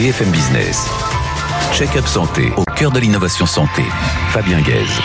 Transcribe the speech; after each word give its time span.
BFM 0.00 0.30
Business. 0.30 0.86
Check-up 1.74 2.06
santé 2.06 2.54
au 2.56 2.64
cœur 2.74 2.90
de 2.90 2.98
l'innovation 2.98 3.44
santé. 3.44 3.82
Fabien 4.30 4.58
Guèze. 4.62 4.98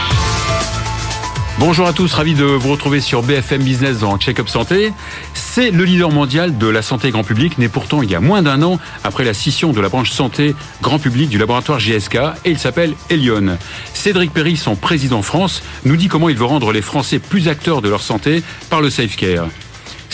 Bonjour 1.60 1.86
à 1.86 1.92
tous, 1.92 2.14
ravi 2.14 2.34
de 2.34 2.46
vous 2.46 2.72
retrouver 2.72 3.02
sur 3.02 3.22
BFM 3.22 3.62
Business 3.62 4.00
dans 4.00 4.18
Check-up 4.18 4.48
Santé. 4.48 4.94
C'est 5.34 5.72
le 5.72 5.84
leader 5.84 6.12
mondial 6.12 6.58
de 6.58 6.68
la 6.68 6.82
santé 6.82 7.12
grand 7.12 7.26
public, 7.26 7.58
né 7.58 7.68
pourtant 7.68 8.04
il 8.04 8.10
y 8.10 8.16
a 8.16 8.22
moins 8.22 8.42
d'un 8.42 8.64
an 8.64 8.80
après 9.04 9.26
la 9.26 9.34
scission 9.34 9.74
de 9.74 9.82
la 9.82 9.90
branche 9.90 10.12
santé 10.12 10.56
grand 10.82 10.98
public 10.98 11.28
du 11.28 11.38
laboratoire 11.38 11.80
GSK, 11.80 12.16
et 12.46 12.52
il 12.52 12.58
s'appelle 12.58 12.94
Elion. 13.10 13.58
Cédric 13.94 14.32
Perry, 14.32 14.56
son 14.56 14.78
président 14.78 15.24
France, 15.24 15.62
nous 15.84 15.98
dit 15.98 16.08
comment 16.08 16.30
il 16.30 16.38
veut 16.38 16.46
rendre 16.46 16.72
les 16.72 16.82
Français 16.82 17.20
plus 17.20 17.50
acteurs 17.50 17.82
de 17.82 17.90
leur 17.90 18.02
santé 18.02 18.44
par 18.70 18.80
le 18.80 18.90
Safe 18.90 19.18
Care. 19.18 19.48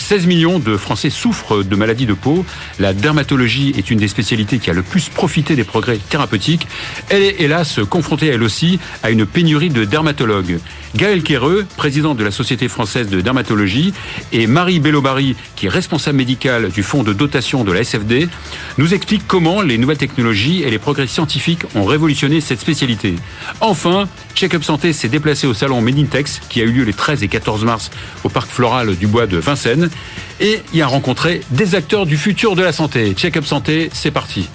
16 0.02 0.26
millions 0.26 0.58
de 0.58 0.76
Français 0.76 1.10
souffrent 1.10 1.62
de 1.62 1.76
maladies 1.76 2.06
de 2.06 2.12
peau. 2.12 2.44
La 2.80 2.92
dermatologie 2.92 3.72
est 3.78 3.88
une 3.90 3.98
des 3.98 4.08
spécialités 4.08 4.58
qui 4.58 4.68
a 4.68 4.72
le 4.72 4.82
plus 4.82 5.08
profité 5.08 5.54
des 5.54 5.64
progrès 5.64 5.96
thérapeutiques. 5.96 6.66
Elle 7.08 7.22
est 7.22 7.40
hélas 7.40 7.78
confrontée 7.88 8.26
elle 8.26 8.42
aussi 8.42 8.80
à 9.02 9.10
une 9.10 9.24
pénurie 9.24 9.70
de 9.70 9.84
dermatologues. 9.84 10.58
Gaël 10.96 11.22
Quéreux, 11.22 11.64
président 11.76 12.14
de 12.14 12.24
la 12.24 12.30
Société 12.30 12.68
française 12.68 13.08
de 13.08 13.20
dermatologie, 13.20 13.94
et 14.32 14.46
Marie 14.46 14.80
Bellobari, 14.80 15.36
qui 15.56 15.66
est 15.66 15.70
responsable 15.70 16.18
médicale 16.18 16.70
du 16.70 16.82
fonds 16.82 17.04
de 17.04 17.12
dotation 17.12 17.64
de 17.64 17.72
la 17.72 17.84
SFD, 17.84 18.28
nous 18.78 18.92
expliquent 18.92 19.26
comment 19.26 19.62
les 19.62 19.78
nouvelles 19.78 19.98
technologies 19.98 20.62
et 20.62 20.70
les 20.70 20.78
progrès 20.78 21.06
scientifiques 21.06 21.62
ont 21.74 21.84
révolutionné 21.84 22.40
cette 22.40 22.60
spécialité. 22.60 23.14
Enfin, 23.60 24.08
Check-up 24.34 24.64
Santé 24.64 24.92
s'est 24.92 25.08
déplacé 25.08 25.46
au 25.46 25.54
salon 25.54 25.80
Medintex, 25.80 26.40
qui 26.48 26.60
a 26.60 26.64
eu 26.64 26.72
lieu 26.72 26.84
les 26.84 26.92
13 26.92 27.22
et 27.22 27.28
14 27.28 27.64
mars 27.64 27.90
au 28.24 28.28
parc 28.28 28.48
floral 28.48 28.96
du 28.96 29.06
bois 29.06 29.26
de 29.26 29.36
Vincennes, 29.36 29.90
et 30.40 30.60
y 30.74 30.82
a 30.82 30.86
rencontré 30.86 31.42
des 31.50 31.74
acteurs 31.74 32.06
du 32.06 32.16
futur 32.16 32.56
de 32.56 32.62
la 32.62 32.72
santé. 32.72 33.14
Check-up 33.14 33.44
Santé, 33.44 33.90
c'est 33.92 34.10
parti. 34.10 34.48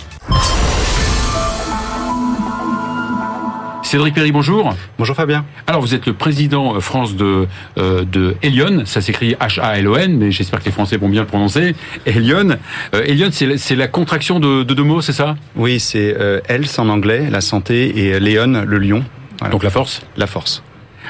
Cédric 3.87 4.15
Perry, 4.15 4.33
bonjour. 4.33 4.75
Bonjour 4.97 5.15
Fabien. 5.15 5.45
Alors 5.65 5.79
vous 5.79 5.95
êtes 5.95 6.05
le 6.07 6.11
président 6.11 6.75
euh, 6.75 6.81
France 6.81 7.15
de, 7.15 7.47
euh, 7.77 8.03
de 8.03 8.35
Elion, 8.43 8.83
ça 8.83 8.99
s'écrit 8.99 9.37
H-A-L-O-N, 9.39 10.17
mais 10.17 10.29
j'espère 10.29 10.59
que 10.59 10.65
les 10.65 10.73
Français 10.73 10.97
vont 10.97 11.07
bien 11.07 11.21
le 11.21 11.27
prononcer. 11.27 11.73
Elion, 12.05 12.57
euh, 12.93 13.03
Elion 13.05 13.29
c'est 13.31 13.75
la 13.77 13.87
contraction 13.87 14.41
de, 14.41 14.63
de, 14.63 14.73
deux 14.73 14.83
mots, 14.83 14.99
c'est 14.99 15.13
ça? 15.13 15.37
Oui, 15.55 15.79
c'est 15.79 16.13
euh, 16.19 16.41
Health 16.49 16.79
en 16.79 16.89
anglais, 16.89 17.29
la 17.31 17.39
santé, 17.39 17.97
et 17.97 18.19
Léon, 18.19 18.65
le 18.67 18.77
lion. 18.77 19.05
Voilà. 19.39 19.51
Donc 19.51 19.63
la 19.63 19.69
force 19.69 20.01
La 20.15 20.27
force. 20.27 20.63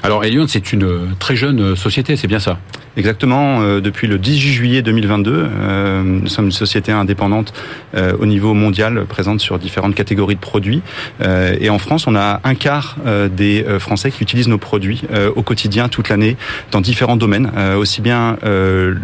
Alors 0.03 0.23
Elion, 0.23 0.45
c'est 0.47 0.73
une 0.73 1.15
très 1.19 1.35
jeune 1.35 1.75
société, 1.75 2.15
c'est 2.15 2.27
bien 2.27 2.39
ça? 2.39 2.59
Exactement, 2.97 3.61
euh, 3.61 3.79
depuis 3.79 4.07
le 4.07 4.17
18 4.17 4.51
juillet 4.51 4.81
2022, 4.81 5.31
euh, 5.31 6.01
nous 6.01 6.27
sommes 6.27 6.45
une 6.45 6.51
société 6.51 6.91
indépendante 6.91 7.53
euh, 7.93 8.13
au 8.19 8.25
niveau 8.25 8.55
mondial, 8.55 9.05
présente 9.05 9.39
sur 9.39 9.59
différentes 9.59 9.93
catégories 9.93 10.33
de 10.33 10.39
produits. 10.39 10.81
Euh, 11.21 11.55
et 11.59 11.69
en 11.69 11.77
France, 11.77 12.07
on 12.07 12.15
a 12.15 12.41
un 12.43 12.55
quart 12.55 12.97
euh, 13.05 13.29
des 13.29 13.63
Français 13.77 14.09
qui 14.09 14.23
utilisent 14.23 14.47
nos 14.47 14.57
produits 14.57 15.03
au 15.35 15.43
quotidien, 15.43 15.89
toute 15.89 16.09
l'année, 16.09 16.37
dans 16.71 16.81
différents 16.81 17.17
domaines, 17.17 17.51
aussi 17.77 18.01
bien 18.01 18.37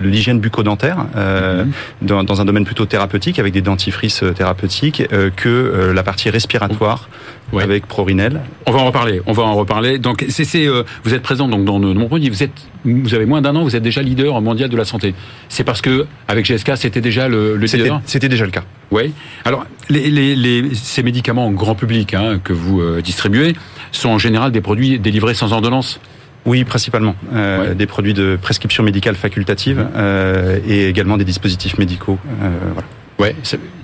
l'hygiène 0.01 0.39
bucco-dentaire, 0.39 0.97
mmh. 0.97 1.71
dans, 2.01 2.23
dans, 2.23 2.41
un 2.41 2.45
domaine 2.45 2.65
plutôt 2.65 2.85
thérapeutique, 2.85 3.39
avec 3.39 3.53
des 3.53 3.61
dentifrices 3.61 4.23
thérapeutiques, 4.35 5.03
que 5.35 5.91
la 5.93 6.03
partie 6.03 6.29
respiratoire. 6.29 7.09
Ouais. 7.53 7.63
avec 7.63 7.85
Prorinel. 7.87 8.41
On 8.65 8.71
va 8.71 8.79
en 8.79 8.85
reparler. 8.85 9.21
On 9.25 9.31
va 9.31 9.43
en 9.43 9.53
reparler. 9.55 9.99
Donc, 9.99 10.25
c'est, 10.29 10.67
vous 11.03 11.13
êtes 11.13 11.21
présent 11.21 11.47
donc 11.47 11.65
dans 11.65 11.79
nos 11.79 12.07
produits. 12.07 12.29
Vous 12.29 12.43
êtes, 12.43 12.51
vous 12.83 13.13
avez 13.13 13.25
moins 13.25 13.41
d'un 13.41 13.55
an. 13.55 13.63
Vous 13.63 13.75
êtes 13.75 13.83
déjà 13.83 14.01
leader 14.01 14.41
mondial 14.41 14.69
de 14.69 14.77
la 14.77 14.85
santé. 14.85 15.13
C'est 15.49 15.63
parce 15.63 15.81
que 15.81 16.05
avec 16.27 16.45
GSK, 16.45 16.71
c'était 16.75 17.01
déjà 17.01 17.27
le, 17.27 17.55
le 17.55 17.65
leader? 17.65 18.01
C'était 18.05 18.29
déjà 18.29 18.45
le 18.45 18.51
cas. 18.51 18.63
Oui. 18.91 19.13
Alors, 19.45 19.65
les, 19.89 20.09
les, 20.09 20.35
les, 20.35 20.75
ces 20.75 21.03
médicaments 21.03 21.51
grand 21.51 21.75
public 21.75 22.13
hein, 22.13 22.39
que 22.43 22.53
vous 22.53 22.81
euh, 22.81 23.01
distribuez 23.01 23.53
sont 23.91 24.09
en 24.09 24.17
général 24.17 24.51
des 24.51 24.61
produits 24.61 24.99
délivrés 24.99 25.33
sans 25.33 25.53
ordonnance? 25.53 25.99
Oui, 26.45 26.63
principalement. 26.65 27.15
Euh, 27.33 27.69
ouais. 27.69 27.75
Des 27.75 27.85
produits 27.85 28.13
de 28.13 28.37
prescription 28.41 28.83
médicale 28.83 29.15
facultative 29.15 29.87
euh, 29.95 30.59
et 30.67 30.87
également 30.89 31.17
des 31.17 31.23
dispositifs 31.23 31.77
médicaux. 31.77 32.19
Euh, 32.41 32.49
voilà. 32.73 32.87
Ouais, 33.19 33.35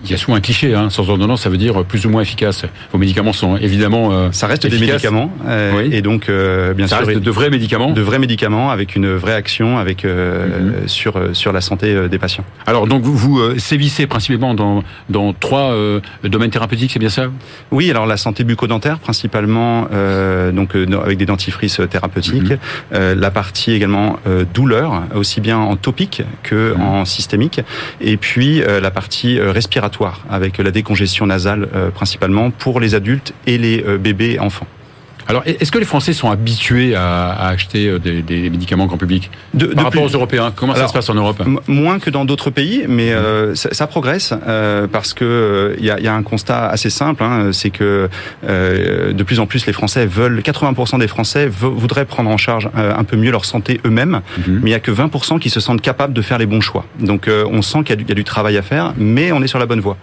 il 0.05 0.11
y 0.11 0.13
a 0.13 0.17
souvent 0.17 0.37
un 0.37 0.41
cliché, 0.41 0.73
hein, 0.73 0.89
sans 0.89 1.09
ordonnance, 1.09 1.41
ça 1.41 1.49
veut 1.49 1.57
dire 1.57 1.83
plus 1.83 2.05
ou 2.05 2.09
moins 2.09 2.21
efficace. 2.21 2.65
Vos 2.91 2.97
médicaments 2.97 3.33
sont 3.33 3.57
évidemment. 3.57 4.11
Euh, 4.11 4.29
ça 4.31 4.47
reste 4.47 4.65
efficaces. 4.65 4.79
des 4.87 4.91
médicaments, 4.93 5.31
euh, 5.47 5.73
oui. 5.77 5.89
et 5.93 6.01
donc 6.01 6.29
euh, 6.29 6.73
bien 6.73 6.87
ça 6.87 6.97
sûr. 6.97 7.07
reste 7.07 7.19
de 7.19 7.31
vrais 7.31 7.49
médicaments. 7.49 7.91
De 7.91 8.01
vrais 8.01 8.19
médicaments 8.19 8.71
avec 8.71 8.95
une 8.95 9.13
vraie 9.23 9.33
action 9.33 9.77
avec 9.77 10.03
mm 10.03 10.07
-hmm. 10.07 10.87
sur 10.87 11.13
sur 11.33 11.51
la 11.51 11.61
santé 11.61 11.87
des 12.09 12.19
patients. 12.19 12.45
Alors 12.65 12.87
donc 12.87 13.03
vous, 13.03 13.15
vous 13.15 13.59
sévissez 13.59 14.07
principalement 14.07 14.53
dans 14.61 14.83
dans 15.09 15.33
trois 15.33 15.69
domaines 16.23 16.53
thérapeutiques, 16.55 16.91
c'est 16.93 16.99
bien 17.07 17.15
ça? 17.19 17.25
Oui, 17.71 17.85
alors 17.91 18.05
la 18.13 18.17
santé 18.17 18.43
bucco-dentaire 18.43 18.97
principalement, 18.99 19.87
donc 20.59 20.69
avec 21.05 21.17
des 21.17 21.27
dentifrices 21.33 21.79
thérapeutiques. 21.93 22.51
Mm 22.53 22.57
-hmm. 22.91 23.13
la 23.25 23.31
partie 23.41 23.71
également 23.77 24.09
douleur, 24.57 24.89
aussi 25.21 25.39
bien 25.47 25.57
en 25.71 25.75
topique 25.87 26.19
que 26.47 26.59
mm 26.73 26.75
-hmm. 26.77 27.01
en 27.01 27.05
systémique, 27.17 27.59
et 28.11 28.15
puis 28.25 28.51
la 28.85 28.91
partie 28.99 29.18
respiratoire 29.51 30.21
avec 30.29 30.57
la 30.57 30.71
décongestion 30.71 31.25
nasale 31.25 31.67
euh, 31.75 31.89
principalement 31.91 32.51
pour 32.51 32.79
les 32.79 32.95
adultes 32.95 33.33
et 33.45 33.57
les 33.57 33.83
euh, 33.83 33.97
bébés 33.97 34.33
et 34.33 34.39
enfants. 34.39 34.67
Alors, 35.29 35.43
est-ce 35.45 35.71
que 35.71 35.77
les 35.77 35.85
Français 35.85 36.11
sont 36.13 36.31
habitués 36.31 36.95
à, 36.95 37.29
à 37.29 37.49
acheter 37.49 37.99
des, 37.99 38.23
des, 38.23 38.49
médicaments 38.49 38.87
grand 38.87 38.97
public 38.97 39.29
de, 39.53 39.67
par 39.67 39.83
rapport 39.85 40.01
aux 40.01 40.09
Européens? 40.09 40.51
Comment 40.55 40.73
Alors, 40.73 40.85
ça 40.85 40.89
se 40.89 40.93
passe 40.93 41.07
en 41.07 41.13
Europe? 41.13 41.43
Moins 41.67 41.99
que 41.99 42.09
dans 42.09 42.25
d'autres 42.25 42.49
pays, 42.49 42.85
mais 42.89 43.13
euh, 43.13 43.53
ça, 43.53 43.69
ça, 43.71 43.85
progresse 43.85 44.33
euh, 44.47 44.87
parce 44.87 45.13
que 45.13 45.75
il 45.77 45.85
y, 45.85 45.91
a, 45.91 45.99
y, 45.99 46.07
a, 46.07 46.15
un 46.15 46.23
constat 46.23 46.67
assez 46.67 46.89
simple, 46.89 47.23
hein, 47.23 47.51
c'est 47.53 47.69
que 47.69 48.09
euh, 48.47 49.13
de 49.13 49.23
plus 49.23 49.39
en 49.39 49.45
plus 49.45 49.67
les 49.67 49.73
Français 49.73 50.07
veulent, 50.07 50.39
80% 50.39 50.97
des 50.97 51.07
Français 51.07 51.47
voudraient 51.47 52.05
prendre 52.05 52.31
en 52.31 52.37
charge 52.37 52.67
un 52.75 53.03
peu 53.03 53.15
mieux 53.15 53.31
leur 53.31 53.45
santé 53.45 53.79
eux-mêmes, 53.85 54.21
mm 54.21 54.41
-hmm. 54.41 54.59
mais 54.63 54.69
il 54.71 54.73
y 54.73 54.75
a 54.75 54.79
que 54.79 54.91
20% 54.91 55.37
qui 55.39 55.51
se 55.51 55.59
sentent 55.59 55.81
capables 55.81 56.13
de 56.13 56.23
faire 56.23 56.39
les 56.39 56.47
bons 56.47 56.61
choix. 56.61 56.85
Donc, 56.99 57.29
on 57.57 57.61
sent 57.61 57.83
qu'il 57.85 58.01
y, 58.01 58.05
y, 58.09 58.11
a 58.11 58.15
du 58.15 58.23
travail 58.23 58.57
à 58.57 58.63
faire, 58.63 58.93
mais 58.97 59.31
on 59.31 59.43
est 59.43 59.51
sur 59.53 59.59
la 59.59 59.67
bonne 59.67 59.81
voie. 59.87 59.97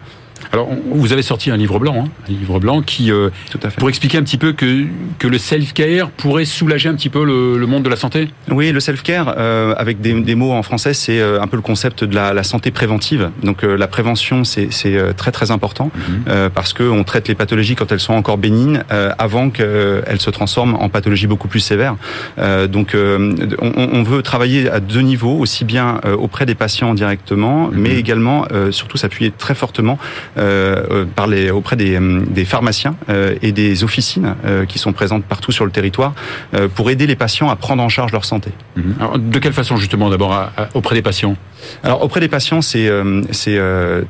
Alors, 0.57 0.71
vous 0.91 1.13
avez 1.13 1.21
sorti 1.21 1.51
un 1.51 1.57
livre 1.59 1.79
blanc, 1.79 2.07
hein, 2.07 2.09
un 2.27 2.33
livre 2.33 2.59
blanc 2.61 2.81
qui, 2.81 3.13
euh, 3.13 3.29
Tout 3.51 3.61
à 3.63 3.69
fait. 3.69 3.79
pour 3.79 3.91
expliquer 3.91 4.17
un 4.17 4.23
petit 4.23 4.39
peu 4.39 4.55
que, 4.55 4.87
que 5.19 5.29
le 5.29 5.37
self-care 5.37 6.09
pourrait 6.09 6.47
soulager 6.47 6.89
un 6.89 6.95
petit 6.95 7.11
peu 7.11 7.27
le, 7.27 7.59
le 7.59 7.67
monde 7.67 7.83
de 7.83 7.91
la 7.91 7.97
santé? 7.97 8.31
Oui, 8.51 8.73
le 8.73 8.81
self-care, 8.81 9.35
euh, 9.37 9.75
avec 9.77 10.01
des, 10.01 10.19
des, 10.19 10.35
mots 10.35 10.53
en 10.53 10.63
français, 10.63 10.95
c'est 10.95 11.21
euh, 11.21 11.43
un 11.43 11.47
peu 11.47 11.57
le 11.57 11.63
concept 11.63 12.05
de 12.05 12.15
la, 12.15 12.33
la 12.33 12.43
santé 12.43 12.71
préventive. 12.71 13.29
Donc, 13.43 13.65
euh, 13.65 13.77
la 13.77 13.87
prévention, 13.87 14.45
c'est 14.45 14.71
très 15.19 15.31
très 15.31 15.51
important 15.51 15.91
mm 15.95 16.01
-hmm. 16.01 16.51
parce 16.59 16.73
qu'on 16.73 17.05
traite 17.05 17.29
les 17.29 17.35
pathologies 17.35 17.77
quand 17.77 17.93
elles 17.93 18.05
sont 18.09 18.15
encore 18.15 18.39
bénignes 18.39 18.81
avant 19.19 19.51
qu'elles 19.57 20.21
se 20.27 20.31
transforment 20.31 20.77
en 20.85 20.89
pathologies 20.89 21.27
beaucoup 21.33 21.49
plus 21.49 21.61
sévères. 21.73 21.97
donc, 22.77 22.89
on, 23.67 23.73
on, 23.99 24.03
veut 24.11 24.23
travailler 24.23 24.63
à 24.71 24.81
deux 24.81 25.05
niveaux, 25.13 25.37
aussi 25.45 25.65
bien 25.75 25.89
auprès 26.27 26.47
des 26.51 26.55
patients 26.65 26.93
directement, 27.03 27.59
-hmm. 27.69 27.83
mais 27.83 27.95
également, 28.05 28.39
surtout, 28.71 28.97
s'appuyer 29.03 29.31
très 29.45 29.57
fortement 29.63 29.97
euh, 30.46 30.46
par 31.15 31.27
les, 31.27 31.51
auprès 31.51 31.77
des, 31.77 31.99
des 32.01 32.45
pharmaciens 32.45 32.97
euh, 33.09 33.35
et 33.43 33.53
des 33.53 33.85
officines 33.85 34.35
euh, 34.45 34.65
qui 34.65 34.79
sont 34.79 34.93
présentes 34.93 35.25
partout 35.25 35.53
sur 35.53 35.65
le 35.65 35.71
territoire 35.71 36.15
euh, 36.55 36.69
pour 36.69 36.91
aider 36.91 37.07
les 37.07 37.17
patients 37.17 37.49
à 37.51 37.57
prendre 37.57 37.83
en 37.83 37.89
charge 37.89 38.13
leur 38.13 38.25
santé. 38.25 38.51
Alors, 39.01 39.19
de 39.19 39.39
quelle 39.39 39.53
façon 39.53 39.77
justement 39.77 40.11
d'abord 40.11 40.51
auprès 40.75 40.95
des 40.95 41.03
patients? 41.03 41.37
Alors 41.83 42.03
auprès 42.03 42.21
des 42.21 42.29
patients, 42.29 42.63
c'est 42.63 42.91
c'est 43.31 43.59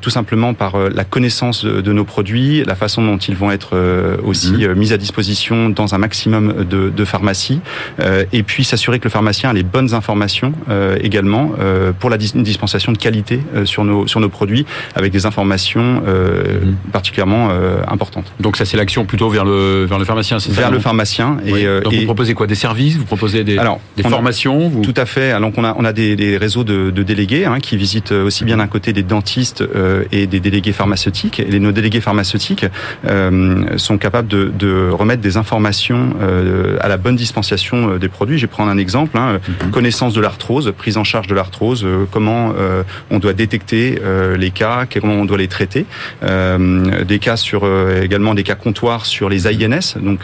tout 0.01 0.09
simplement 0.09 0.53
par 0.53 0.77
la 0.89 1.03
connaissance 1.03 1.65
de, 1.65 1.81
de, 1.81 1.93
nos 1.93 2.05
produits, 2.05 2.63
la 2.65 2.75
façon 2.75 3.03
dont 3.03 3.17
ils 3.17 3.35
vont 3.35 3.51
être 3.51 3.77
aussi 4.23 4.51
mmh. 4.51 4.73
mis 4.73 4.93
à 4.93 4.97
disposition 4.97 5.69
dans 5.69 5.95
un 5.95 5.97
maximum 5.97 6.65
de, 6.69 6.89
de 6.89 7.05
pharmacies, 7.05 7.61
et 8.31 8.43
puis 8.43 8.63
s'assurer 8.63 8.99
que 8.99 9.05
le 9.05 9.09
pharmacien 9.09 9.49
a 9.49 9.53
les 9.53 9.63
bonnes 9.63 9.93
informations 9.93 10.53
également 11.01 11.51
pour 11.99 12.09
la 12.09 12.17
dispensation 12.17 12.91
de 12.91 12.97
qualité 12.97 13.39
sur 13.65 13.83
nos 13.83 14.07
sur 14.07 14.19
nos 14.19 14.29
produits, 14.29 14.65
avec 14.95 15.11
des 15.11 15.25
informations 15.25 16.03
euh, 16.07 16.61
mmh. 16.61 16.91
particulièrement 16.91 17.49
euh, 17.51 17.81
importante. 17.87 18.25
Donc 18.39 18.57
ça 18.57 18.65
c'est 18.65 18.77
l'action 18.77 19.05
plutôt 19.05 19.29
vers 19.29 19.45
le 19.45 19.85
vers 19.85 19.99
le 19.99 20.05
pharmacien, 20.05 20.39
c'est 20.39 20.51
vers 20.51 20.67
ça, 20.67 20.71
le 20.71 20.79
pharmacien 20.79 21.37
et, 21.45 21.53
oui. 21.53 21.65
Donc 21.83 21.93
et, 21.93 21.99
vous 21.99 22.05
proposez 22.05 22.33
quoi? 22.33 22.47
Des 22.47 22.55
services? 22.55 22.97
Vous 22.97 23.05
proposez 23.05 23.43
des, 23.43 23.57
alors, 23.57 23.79
des 23.95 24.03
formations 24.03 24.67
a, 24.67 24.69
vous... 24.69 24.81
Tout 24.81 24.93
à 24.97 25.05
fait. 25.05 25.31
Alors 25.31 25.51
on 25.57 25.63
a 25.63 25.75
on 25.77 25.85
a 25.85 25.93
des, 25.93 26.15
des 26.15 26.37
réseaux 26.37 26.63
de, 26.63 26.91
de 26.91 27.03
délégués 27.03 27.36
délégués 27.37 27.45
hein, 27.45 27.59
qui 27.59 27.77
visitent 27.77 28.11
aussi 28.11 28.43
bien 28.43 28.57
d'un 28.57 28.67
côté 28.67 28.93
des 28.93 29.03
dentistes 29.03 29.63
et 30.11 30.27
des 30.27 30.39
délégués 30.39 30.71
pharmaceutiques. 30.71 31.39
Et 31.39 31.59
nos 31.59 31.71
délégués 31.71 32.01
pharmaceutiques 32.01 32.65
sont 33.77 33.97
capables 33.97 34.27
de, 34.27 34.51
de, 34.57 34.89
remettre 34.89 35.21
des 35.21 35.37
informations 35.37 36.15
à 36.79 36.87
la 36.87 36.97
bonne 36.97 37.15
dispensation 37.15 37.97
des 37.97 38.09
produits. 38.09 38.37
Je 38.37 38.43
vais 38.43 38.51
prendre 38.51 38.71
un 38.71 38.77
exemple. 38.77 39.17
Hein, 39.17 39.39
mhm. 39.47 39.71
Connaissance 39.71 40.13
de 40.13 40.21
l'arthrose, 40.21 40.73
prise 40.77 40.97
en 40.97 41.03
charge 41.03 41.27
de 41.27 41.35
l'arthrose, 41.35 41.85
comment 42.11 42.53
on 43.09 43.19
doit 43.19 43.33
détecter 43.33 43.99
les 44.37 44.51
cas, 44.51 44.85
comment 45.01 45.13
on 45.13 45.25
doit 45.25 45.37
les 45.37 45.47
traiter. 45.47 45.85
des 46.21 47.19
cas 47.19 47.37
sur 47.37 47.67
également 48.01 48.33
des 48.33 48.43
cas 48.43 48.55
comptoirs 48.55 49.05
sur 49.05 49.29
les 49.29 49.47
INS, 49.47 49.97
donc 50.01 50.21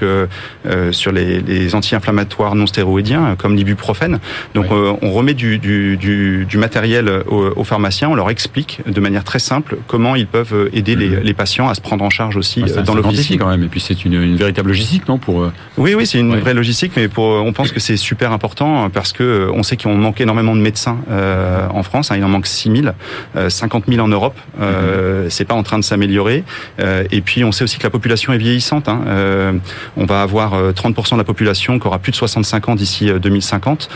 sur 0.91 1.11
les, 1.11 1.41
les 1.41 1.75
anti-inflammatoires 1.75 2.55
non 2.55 2.67
stéroïdiens 2.67 3.35
comme 3.37 3.55
l'ibuprofène. 3.55 4.19
Donc 4.53 4.67
on 4.71 5.11
remet 5.11 5.33
du, 5.33 5.57
du, 5.57 5.97
du, 5.97 6.45
du 6.45 6.57
matériel 6.57 7.02
aux, 7.09 7.63
pharmaciens, 7.63 8.09
on 8.09 8.15
leur 8.15 8.29
explique 8.29 8.81
de 8.85 8.99
manière 8.99 9.23
très 9.23 9.39
simple 9.39 9.77
comment 9.87 10.15
ils 10.15 10.27
peuvent 10.27 10.69
aider 10.73 10.95
les, 10.95 11.09
mhm. 11.09 11.19
les 11.19 11.33
patients 11.33 11.69
à 11.69 11.75
se 11.75 11.81
prendre 11.81 12.03
en 12.03 12.09
charge 12.09 12.37
aussi 12.37 12.63
ah, 12.63 12.81
dans 12.81 12.95
l'office. 12.95 13.35
quand 13.37 13.49
même, 13.49 13.63
et 13.63 13.67
puis 13.67 13.79
c'est 13.79 14.05
une, 14.05 14.13
une, 14.13 14.35
véritable 14.35 14.69
logistique, 14.69 15.07
non 15.07 15.17
pour 15.17 15.51
Oui, 15.77 15.93
oui, 15.95 16.05
c'est 16.05 16.19
une 16.19 16.35
vraie 16.37 16.53
logistique, 16.53 16.93
mais 16.95 17.07
pour 17.07 17.25
on 17.25 17.53
pense 17.53 17.71
que 17.71 17.79
c'est 17.79 17.97
super 17.97 18.31
important 18.31 18.89
parce 18.89 19.13
que 19.13 19.49
on 19.53 19.63
sait 19.63 19.77
qu'on 19.77 19.95
manque 19.95 20.21
énormément 20.21 20.55
de 20.55 20.61
médecins 20.61 20.97
euh, 21.09 21.67
en 21.69 21.83
France. 21.83 22.11
Hein, 22.11 22.17
il 22.17 22.23
en 22.23 22.29
manque 22.29 22.47
6 22.47 22.71
000, 22.81 22.93
euh, 23.35 23.49
50 23.49 23.85
000 23.87 24.03
en 24.03 24.07
Europe. 24.07 24.37
Euh, 24.61 25.23
mhm. 25.23 25.29
C'est 25.29 25.45
pas 25.45 25.55
en 25.55 25.63
train 25.63 25.79
de 25.79 25.83
s'améliorer. 25.83 26.43
Euh, 26.79 27.03
et 27.11 27.21
puis 27.21 27.43
on 27.43 27.51
sait 27.51 27.63
aussi 27.63 27.77
que 27.77 27.83
la 27.83 27.89
population 27.89 28.33
est 28.33 28.37
vieillissante. 28.37 28.87
Hein. 28.87 29.01
Euh, 29.07 29.53
on 29.97 30.05
va 30.05 30.21
avoir 30.21 30.53
30% 30.73 31.13
de 31.13 31.17
la 31.17 31.23
population 31.23 31.79
qui 31.79 31.87
aura 31.87 31.99
plus 31.99 32.11
de 32.11 32.17
65 32.17 32.69
ans 32.69 32.75
d'ici 32.75 33.11
2050. 33.11 33.89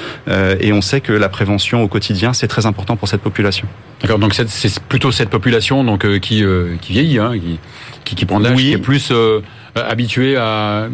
et 0.59 0.73
on 0.73 0.81
sait 0.81 1.01
que 1.01 1.13
la 1.13 1.29
prévention 1.29 1.83
au 1.83 1.87
quotidien 1.87 2.33
c'est 2.33 2.47
très 2.47 2.65
important 2.65 2.95
pour 2.97 3.07
cette 3.07 3.21
population. 3.21 3.67
D'accord. 4.01 4.19
Donc 4.19 4.33
c'est 4.33 4.79
plutôt 4.81 5.11
cette 5.11 5.29
population 5.29 5.83
donc 5.83 6.05
qui 6.19 6.43
qui 6.81 6.93
vieillit, 6.93 7.19
hein, 7.19 7.33
qui, 7.33 7.59
qui, 8.03 8.15
qui 8.15 8.25
prend 8.25 8.39
de 8.39 8.45
l'âge, 8.45 8.57
oui. 8.57 8.63
qui 8.63 8.73
est 8.73 8.77
plus 8.77 9.09
euh, 9.11 9.41
habitués 9.83 10.35
à, 10.37 10.87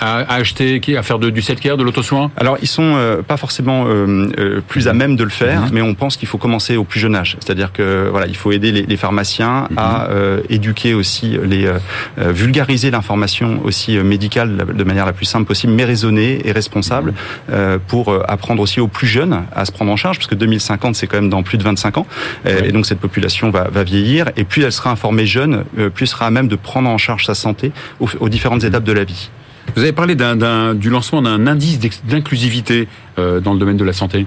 à, 0.00 0.18
à, 0.18 0.34
acheter, 0.34 0.80
à 0.96 1.02
faire 1.02 1.18
de, 1.18 1.30
du 1.30 1.42
self-care, 1.42 1.76
de 1.76 1.82
l'auto-soin 1.82 2.30
Alors, 2.36 2.58
ils 2.62 2.68
sont 2.68 2.94
euh, 2.96 3.22
pas 3.22 3.36
forcément 3.36 3.84
euh, 3.86 4.28
euh, 4.38 4.60
plus 4.66 4.88
à 4.88 4.92
même 4.92 5.16
de 5.16 5.24
le 5.24 5.30
faire, 5.30 5.62
mhm. 5.62 5.70
mais 5.72 5.82
on 5.82 5.94
pense 5.94 6.16
qu'il 6.16 6.28
faut 6.28 6.38
commencer 6.38 6.76
au 6.76 6.84
plus 6.84 7.00
jeune 7.00 7.14
âge. 7.14 7.36
C'est-à-dire 7.40 7.72
que 7.72 8.08
voilà, 8.10 8.26
il 8.26 8.36
faut 8.36 8.52
aider 8.52 8.72
les, 8.72 8.82
les 8.82 8.96
pharmaciens 8.96 9.68
mhm. 9.70 9.78
à 9.78 10.08
éduquer 10.48 10.94
aussi, 10.94 11.38
les 11.44 11.70
vulgariser 12.16 12.90
l'information 12.90 13.60
aussi 13.64 13.98
médicale 13.98 14.56
de 14.56 14.84
manière 14.84 15.06
la 15.06 15.12
plus 15.12 15.26
simple 15.26 15.46
possible, 15.46 15.72
mais 15.72 15.84
raisonnée 15.84 16.40
et 16.44 16.52
responsable, 16.52 17.14
mhm. 17.48 17.78
pour 17.86 18.14
apprendre 18.28 18.62
aussi 18.62 18.80
aux 18.80 18.88
plus 18.88 19.06
jeunes 19.06 19.42
à 19.54 19.64
se 19.64 19.72
prendre 19.72 19.90
en 19.90 19.96
charge, 19.96 20.18
parce 20.18 20.28
que 20.28 20.34
2050, 20.34 20.94
c'est 20.94 21.06
quand 21.06 21.20
même 21.20 21.30
dans 21.30 21.42
plus 21.42 21.58
de 21.58 21.62
25 21.62 21.98
ans, 21.98 22.06
et 22.46 22.72
donc 22.72 22.86
cette 22.86 23.00
population 23.00 23.50
va, 23.50 23.68
va 23.68 23.84
vieillir, 23.84 24.30
et 24.36 24.44
plus 24.44 24.62
elle 24.62 24.72
sera 24.72 24.90
informée 24.90 25.26
jeune, 25.26 25.64
plus 25.94 26.04
elle 26.04 26.08
sera 26.08 26.26
à 26.26 26.30
même 26.30 26.48
de 26.48 26.56
prendre 26.56 26.88
en 26.88 26.98
charge 26.98 27.26
sa 27.26 27.34
santé 27.34 27.72
au, 28.00 28.08
aux 28.20 28.28
différentes 28.28 28.64
étapes 28.64 28.84
de 28.84 28.92
la 28.92 29.04
vie. 29.04 29.30
Vous 29.74 29.82
avez 29.82 29.92
parlé 29.92 30.14
du 30.14 30.90
lancement 30.90 31.22
d'un 31.22 31.46
indice 31.46 31.78
d'inclusivité 32.04 32.88
euh, 33.18 33.40
dans 33.40 33.52
le 33.52 33.58
domaine 33.58 33.76
de 33.76 33.84
la 33.84 33.92
santé. 33.92 34.26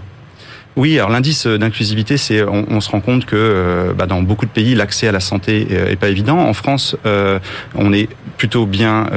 Oui, 0.75 0.97
alors 0.97 1.09
l'indice 1.09 1.47
d'inclusivité, 1.47 2.17
c'est 2.17 2.43
on, 2.43 2.79
se 2.79 2.89
rend 2.89 3.01
compte 3.01 3.25
que 3.25 3.35
euh, 3.35 3.93
bah, 3.93 4.05
dans 4.05 4.21
beaucoup 4.21 4.45
de 4.45 4.51
pays, 4.51 4.75
l'accès 4.75 5.07
à 5.07 5.11
la 5.11 5.19
santé 5.19 5.67
est, 5.71 5.95
pas 5.95 6.09
évident. 6.09 6.37
En 6.37 6.53
France, 6.53 6.95
euh, 7.05 7.39
on 7.75 7.91
est 7.91 8.07
plutôt 8.37 8.65
bien 8.65 9.07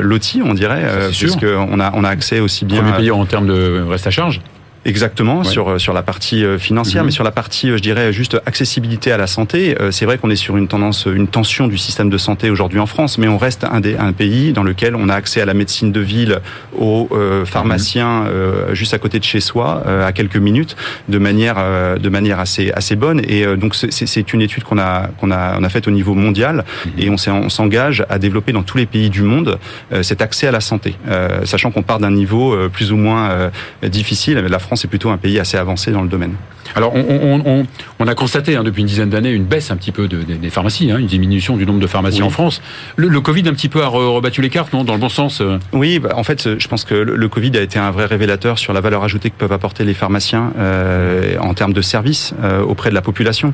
loti, 0.00 0.42
on 0.44 0.54
dirait, 0.54 0.84
puisqu'on 1.10 1.80
a 1.80 1.92
on 1.94 2.04
a 2.04 2.08
accès 2.08 2.40
aussi 2.40 2.64
bien. 2.64 2.82
Premier 2.82 2.96
pays 2.96 3.10
en 3.10 3.24
termes 3.26 3.46
de 3.46 3.84
reste 3.88 4.06
à 4.06 4.10
charge. 4.10 4.40
Exactement 4.86 5.44
sur 5.44 5.68
euh, 5.68 5.78
sur 5.78 5.92
la 5.92 6.02
partie 6.02 6.42
euh, 6.42 6.58
financière, 6.58 7.02
mhm. 7.02 7.08
mais 7.08 7.12
sur 7.12 7.24
la 7.24 7.32
partie, 7.32 7.70
euh, 7.70 7.76
je 7.76 7.82
dirais 7.82 8.14
juste 8.14 8.40
accessibilité 8.46 9.12
à 9.12 9.18
la 9.18 9.26
santé. 9.26 9.76
C'est 9.90 10.06
vrai 10.06 10.16
qu'on 10.16 10.30
est 10.30 10.36
sur 10.36 10.56
une 10.56 10.68
tendance, 10.68 11.06
une 11.06 11.28
tension 11.28 11.68
du 11.68 11.76
système 11.76 12.08
de 12.08 12.16
santé 12.16 12.48
aujourd'hui 12.48 12.78
en 12.78 12.86
France, 12.86 13.18
mais 13.18 13.28
on 13.28 13.36
reste 13.36 13.64
un 13.64 13.80
des 13.80 13.96
un 13.96 14.12
pays 14.12 14.52
dans 14.52 14.62
lequel 14.62 14.96
on 14.96 15.08
a 15.10 15.14
accès 15.14 15.42
à 15.42 15.44
la 15.44 15.52
médecine 15.52 15.92
de 15.92 16.00
ville, 16.00 16.40
aux 16.78 17.08
pharmaciens 17.44 18.22
mhm. 18.22 18.74
juste 18.74 18.94
à 18.94 18.98
côté 18.98 19.18
de 19.18 19.24
chez 19.24 19.40
soi, 19.40 19.82
à 20.06 20.12
quelques 20.12 20.36
minutes, 20.36 20.76
de 21.08 21.18
manière 21.18 21.56
de 21.98 22.08
manière 22.08 22.40
assez 22.40 22.70
assez 22.72 22.96
bonne. 22.96 23.20
Et 23.28 23.44
donc 23.56 23.74
c'est 23.74 24.32
une 24.32 24.42
étude 24.42 24.64
qu'on 24.64 24.78
a 24.78 25.08
qu'on 25.18 25.30
a 25.30 25.58
on 25.58 25.64
a 25.64 25.68
faite 25.68 25.88
au 25.88 25.90
niveau 25.90 26.14
mondial 26.14 26.64
mhm. 26.86 26.92
et 26.98 27.10
on 27.10 27.48
s'engage 27.48 28.04
à 28.08 28.18
développer 28.18 28.52
dans 28.52 28.62
tous 28.62 28.78
les 28.78 28.86
pays 28.86 29.10
du 29.10 29.22
monde 29.22 29.58
cet 30.02 30.22
accès 30.22 30.46
à 30.46 30.52
la 30.52 30.60
santé, 30.60 30.96
sachant 31.44 31.70
qu'on 31.70 31.82
part 31.82 31.98
d'un 31.98 32.12
niveau 32.12 32.56
plus 32.70 32.92
ou 32.92 32.96
moins 32.96 33.50
difficile. 33.82 34.38
La 34.38 34.58
France 34.58 34.69
France 34.70 34.84
est 34.84 34.88
plutôt 34.88 35.10
un 35.10 35.16
pays 35.16 35.40
assez 35.40 35.56
avancé 35.56 35.90
dans 35.90 36.00
le 36.00 36.08
domaine. 36.08 36.36
Alors, 36.74 36.94
on, 36.94 38.06
a 38.06 38.14
constaté 38.14 38.56
hein, 38.56 38.64
depuis 38.64 38.80
une 38.80 38.86
dizaine 38.86 39.10
d'années 39.10 39.30
une 39.30 39.44
baisse 39.44 39.70
un 39.70 39.76
petit 39.76 39.92
peu 39.92 40.08
des 40.08 40.50
pharmacies, 40.50 40.90
hein, 40.90 40.98
une 40.98 41.06
diminution 41.06 41.56
du 41.56 41.66
nombre 41.66 41.80
de 41.80 41.86
pharmacies 41.86 42.22
en 42.22 42.30
France. 42.30 42.62
Le, 42.96 43.20
Covid 43.20 43.48
un 43.48 43.52
petit 43.52 43.68
peu 43.68 43.82
a 43.82 43.88
rebattu 43.88 44.40
les 44.40 44.50
cartes, 44.50 44.72
non 44.72 44.84
Dans 44.84 44.94
le 44.94 45.00
bon 45.00 45.08
sens 45.08 45.40
euh? 45.40 45.58
Oui, 45.72 45.98
bah, 45.98 46.10
en 46.14 46.24
fait, 46.24 46.58
je 46.58 46.68
pense 46.68 46.84
que 46.84 46.94
le, 46.94 47.28
Covid 47.28 47.56
a 47.56 47.60
été 47.60 47.78
un 47.78 47.90
vrai 47.90 48.06
révélateur 48.06 48.58
sur 48.58 48.72
la 48.72 48.80
valeur 48.80 49.04
ajoutée 49.04 49.30
que 49.30 49.36
peuvent 49.36 49.52
apporter 49.52 49.84
les 49.84 49.94
pharmaciens 49.94 50.52
euh, 50.58 51.36
en 51.40 51.54
termes 51.54 51.72
de 51.72 51.82
services 51.82 52.34
euh, 52.42 52.62
auprès 52.62 52.90
de 52.90 52.94
la 52.94 53.02
population 53.02 53.52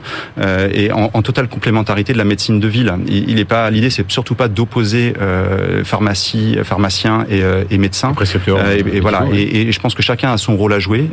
et 0.72 0.92
en, 0.92 1.22
totale 1.22 1.48
complémentarité 1.48 2.12
de 2.12 2.18
la 2.18 2.24
médecine 2.24 2.60
de 2.60 2.68
ville. 2.68 2.92
Il, 3.08 3.38
est 3.38 3.44
pas 3.44 3.70
l'idée, 3.70 3.90
c'est 3.90 4.10
surtout 4.10 4.34
pas 4.34 4.48
d'opposer 4.48 5.14
pharmacie, 5.84 6.56
pharmaciens 6.62 7.26
et, 7.28 7.78
médecins. 7.78 8.12
Et, 8.92 9.00
voilà. 9.00 9.24
Et, 9.32 9.72
je 9.72 9.80
pense 9.80 9.94
que 9.94 10.02
chacun 10.02 10.32
a 10.32 10.38
son 10.38 10.56
rôle 10.56 10.72
à 10.72 10.78
jouer. 10.78 11.08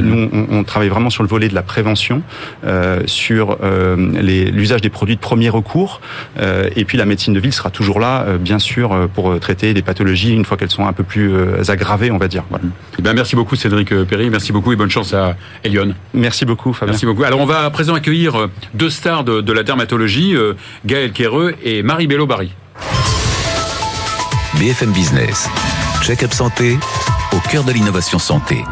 Nous, 0.00 0.30
on, 0.50 0.64
travaille 0.64 0.88
vraiment 0.88 1.10
sur 1.10 1.22
le 1.22 1.28
volet 1.28 1.41
de 1.48 1.54
la 1.54 1.62
prévention, 1.62 2.22
euh, 2.64 3.00
sur 3.06 3.58
euh, 3.62 3.96
l'usage 3.96 4.80
des 4.80 4.90
produits 4.90 5.16
de 5.16 5.20
premier 5.20 5.48
recours, 5.48 6.00
et 6.76 6.84
puis 6.84 6.98
la 6.98 7.04
médecine 7.04 7.34
de 7.34 7.40
ville 7.40 7.52
sera 7.52 7.70
toujours 7.70 8.00
là, 8.00 8.26
bien 8.38 8.58
sûr, 8.58 9.08
pour 9.14 9.38
traiter 9.40 9.74
des 9.74 9.82
pathologies 9.82 10.34
une 10.34 10.44
fois 10.44 10.56
qu'elles 10.56 10.70
sont 10.70 10.86
un 10.86 10.92
peu 10.92 11.04
plus 11.04 11.32
aggravées, 11.68 12.10
on 12.10 12.18
va 12.18 12.28
dire. 12.28 12.44
Voilà. 12.50 12.64
Eh 12.98 13.02
bien, 13.02 13.12
merci 13.12 13.36
beaucoup 13.36 13.56
Cédric 13.56 13.94
Perry, 14.04 14.30
merci 14.30 14.52
beaucoup 14.52 14.72
et 14.72 14.76
bonne 14.76 14.90
chance 14.90 15.14
à 15.14 15.36
Elion. 15.64 15.94
Merci 16.14 16.44
beaucoup 16.44 16.72
Fabien. 16.72 16.92
Merci 16.92 17.06
beaucoup. 17.06 17.24
Alors 17.24 17.40
on 17.40 17.46
va 17.46 17.64
à 17.64 17.70
présent 17.70 17.94
accueillir 17.94 18.48
deux 18.74 18.90
stars 18.90 19.24
de, 19.24 19.40
de 19.40 19.52
la 19.52 19.62
dermatologie, 19.62 20.34
Gaël 20.86 21.12
Quéreux 21.12 21.54
et 21.62 21.82
Marie 21.82 22.06
Bello 22.06 22.26
Barry. 22.26 22.52
BFM 24.58 24.92
Business, 24.92 25.48
check-up 26.02 26.32
santé 26.32 26.78
au 27.32 27.38
cœur 27.50 27.64
de 27.64 27.72
l'innovation 27.72 28.18
santé. 28.18 28.64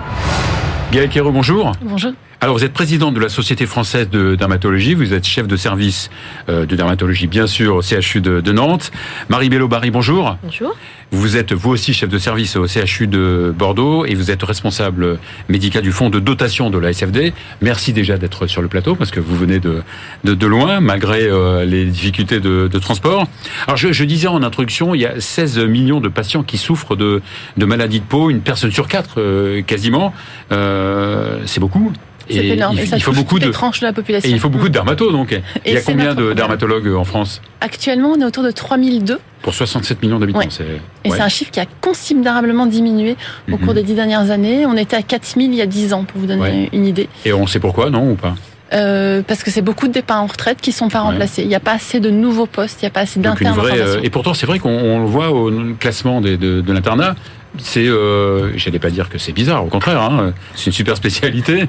Gaël 0.93 1.09
Quéro, 1.09 1.33
bonjour. 1.33 1.73
Bonjour. 1.83 2.13
Alors, 2.43 2.57
vous 2.57 2.65
êtes 2.65 2.73
président 2.73 3.13
de 3.13 3.21
la 3.21 3.29
Société 3.29 3.67
française 3.67 4.09
de 4.09 4.35
dermatologie, 4.35 4.95
vous 4.95 5.13
êtes 5.13 5.27
chef 5.27 5.47
de 5.47 5.57
service 5.57 6.09
euh, 6.49 6.65
de 6.65 6.75
dermatologie, 6.75 7.27
bien 7.27 7.47
sûr, 7.47 7.77
au 7.77 7.83
CHU 7.83 8.23
de, 8.23 8.53
Nantes. 8.53 8.93
Marie 9.29 9.51
Bello-Barry, 9.51 9.91
bonjour. 9.91 10.39
Bonjour. 10.43 10.75
Vous 11.11 11.37
êtes, 11.37 11.53
vous 11.53 11.69
aussi, 11.69 11.93
chef 11.93 12.09
de 12.09 12.17
service 12.17 12.57
au 12.57 12.67
CHU 12.67 13.09
de 13.09 13.55
Bordeaux 13.55 14.07
et 14.07 14.15
vous 14.15 14.31
êtes 14.31 14.43
responsable 14.43 15.19
médical 15.51 15.83
du 15.83 15.93
fonds 15.93 16.09
de 16.09 16.19
dotation 16.19 16.71
de 16.71 16.79
la 16.79 16.95
SFD. 16.95 17.35
Merci 17.61 17.93
déjà 17.93 18.17
d'être 18.17 18.47
sur 18.47 18.63
le 18.63 18.69
plateau 18.69 18.95
parce 18.95 19.11
que 19.11 19.21
vous 19.21 19.37
venez 19.37 19.61
de, 19.61 19.83
de, 20.25 20.47
loin, 20.47 20.81
malgré 20.81 21.25
euh, 21.25 21.67
les 21.67 21.85
difficultés 21.85 22.41
de, 22.41 22.69
transport. 22.79 23.27
Alors, 23.67 23.77
je, 23.77 24.05
disais 24.05 24.29
en 24.29 24.43
introduction, 24.43 24.95
il 24.95 25.03
y 25.03 25.07
a 25.07 25.21
16 25.21 25.59
millions 25.59 26.01
de 26.01 26.09
patients 26.09 26.43
qui 26.43 26.57
souffrent 26.57 26.97
de, 26.97 27.21
de 27.59 27.65
maladies 27.67 28.01
de 28.01 28.07
peau, 28.07 28.31
une 28.31 28.41
personne 28.41 28.71
sur 28.71 28.89
quatre 28.89 29.21
euh, 29.21 29.61
quasiment. 29.61 30.15
C'est 30.49 31.61
beaucoup. 31.61 31.93
C'est 32.31 32.47
énorme. 32.47 32.77
Il, 32.79 32.95
il 32.95 33.03
faut 33.03 33.13
beaucoup 33.13 33.39
de 33.39 33.49
tranches 33.49 33.81
de 33.81 33.87
la 33.87 33.93
population. 33.93 34.29
Et 34.29 34.33
il 34.33 34.41
faut 34.41 34.49
beaucoup 34.49 34.69
de 34.69 34.73
dermatos, 34.73 35.13
donc. 35.13 35.39
il 35.67 35.73
y 35.73 35.77
a 35.77 35.83
combien 35.83 36.15
de 36.15 36.33
dermatologues 36.33 36.95
en 36.95 37.05
France? 37.05 37.41
Actuellement, 37.61 38.13
on 38.17 38.21
est 38.21 38.25
autour 38.25 38.43
de 38.43 38.51
3002. 38.51 39.19
Pour 39.43 39.55
67 39.55 40.03
millions 40.03 40.19
d'habitants, 40.19 40.41
c'est. 40.51 40.65
Et 41.05 41.11
c'est 41.11 41.21
un 41.21 41.29
chiffre 41.29 41.51
qui 41.51 41.61
a 41.61 41.67
considérablement 41.81 42.67
diminué 42.67 43.17
au 43.51 43.57
cours 43.57 43.69
mhm. 43.69 43.75
des 43.75 43.83
dix 43.83 43.95
dernières 43.95 44.31
années. 44.31 44.67
On 44.67 44.77
était 44.77 44.97
à 44.97 45.03
4000 45.03 45.51
il 45.51 45.57
y 45.57 45.63
a 45.63 45.67
10 45.67 45.93
ans, 45.95 46.05
pour 46.05 46.21
vous 46.21 46.27
donner 46.27 46.69
une 46.73 46.87
idée. 46.87 47.09
Et 47.25 47.33
on 47.33 47.47
sait 47.47 47.61
pourquoi, 47.61 47.91
non, 47.91 48.13
ou 48.13 48.15
pas? 48.15 48.35
Euh, 48.73 49.23
parce 49.27 49.43
que 49.43 49.51
c'est 49.51 49.63
beaucoup 49.63 49.89
de 49.89 49.93
départs 49.93 50.23
en 50.23 50.27
retraite 50.27 50.61
qui 50.61 50.71
sont 50.71 50.89
pas 50.89 51.01
remplacés. 51.01 51.43
Il 51.43 51.49
n'y 51.49 51.57
a 51.57 51.61
pas 51.61 51.73
assez 51.73 51.99
de 51.99 52.11
nouveaux 52.11 52.47
postes, 52.47 52.81
il 52.81 52.85
n'y 52.85 52.89
a 52.89 52.93
pas 52.93 53.01
assez 53.01 53.19
d'internes. 53.19 53.59
Euh, 53.59 54.01
et 54.03 54.11
pourtant, 54.11 54.33
c'est 54.33 54.47
vrai 54.47 54.61
qu'on 54.61 55.01
le 55.01 55.07
voit 55.07 55.31
au 55.31 55.51
classement 55.79 56.21
de, 56.21 56.37
de 56.37 56.73
l'internat. 56.73 57.17
C'est, 57.59 57.89
euh, 57.89 58.57
j'allais 58.57 58.79
pas 58.79 58.91
dire 58.91 59.09
que 59.09 59.19
c'est 59.19 59.33
bizarre, 59.33 59.65
au 59.65 59.69
contraire, 59.69 60.01
hein, 60.01 60.33
c'est 60.55 60.67
une 60.67 60.73
super 60.73 60.97
spécialité 60.97 61.67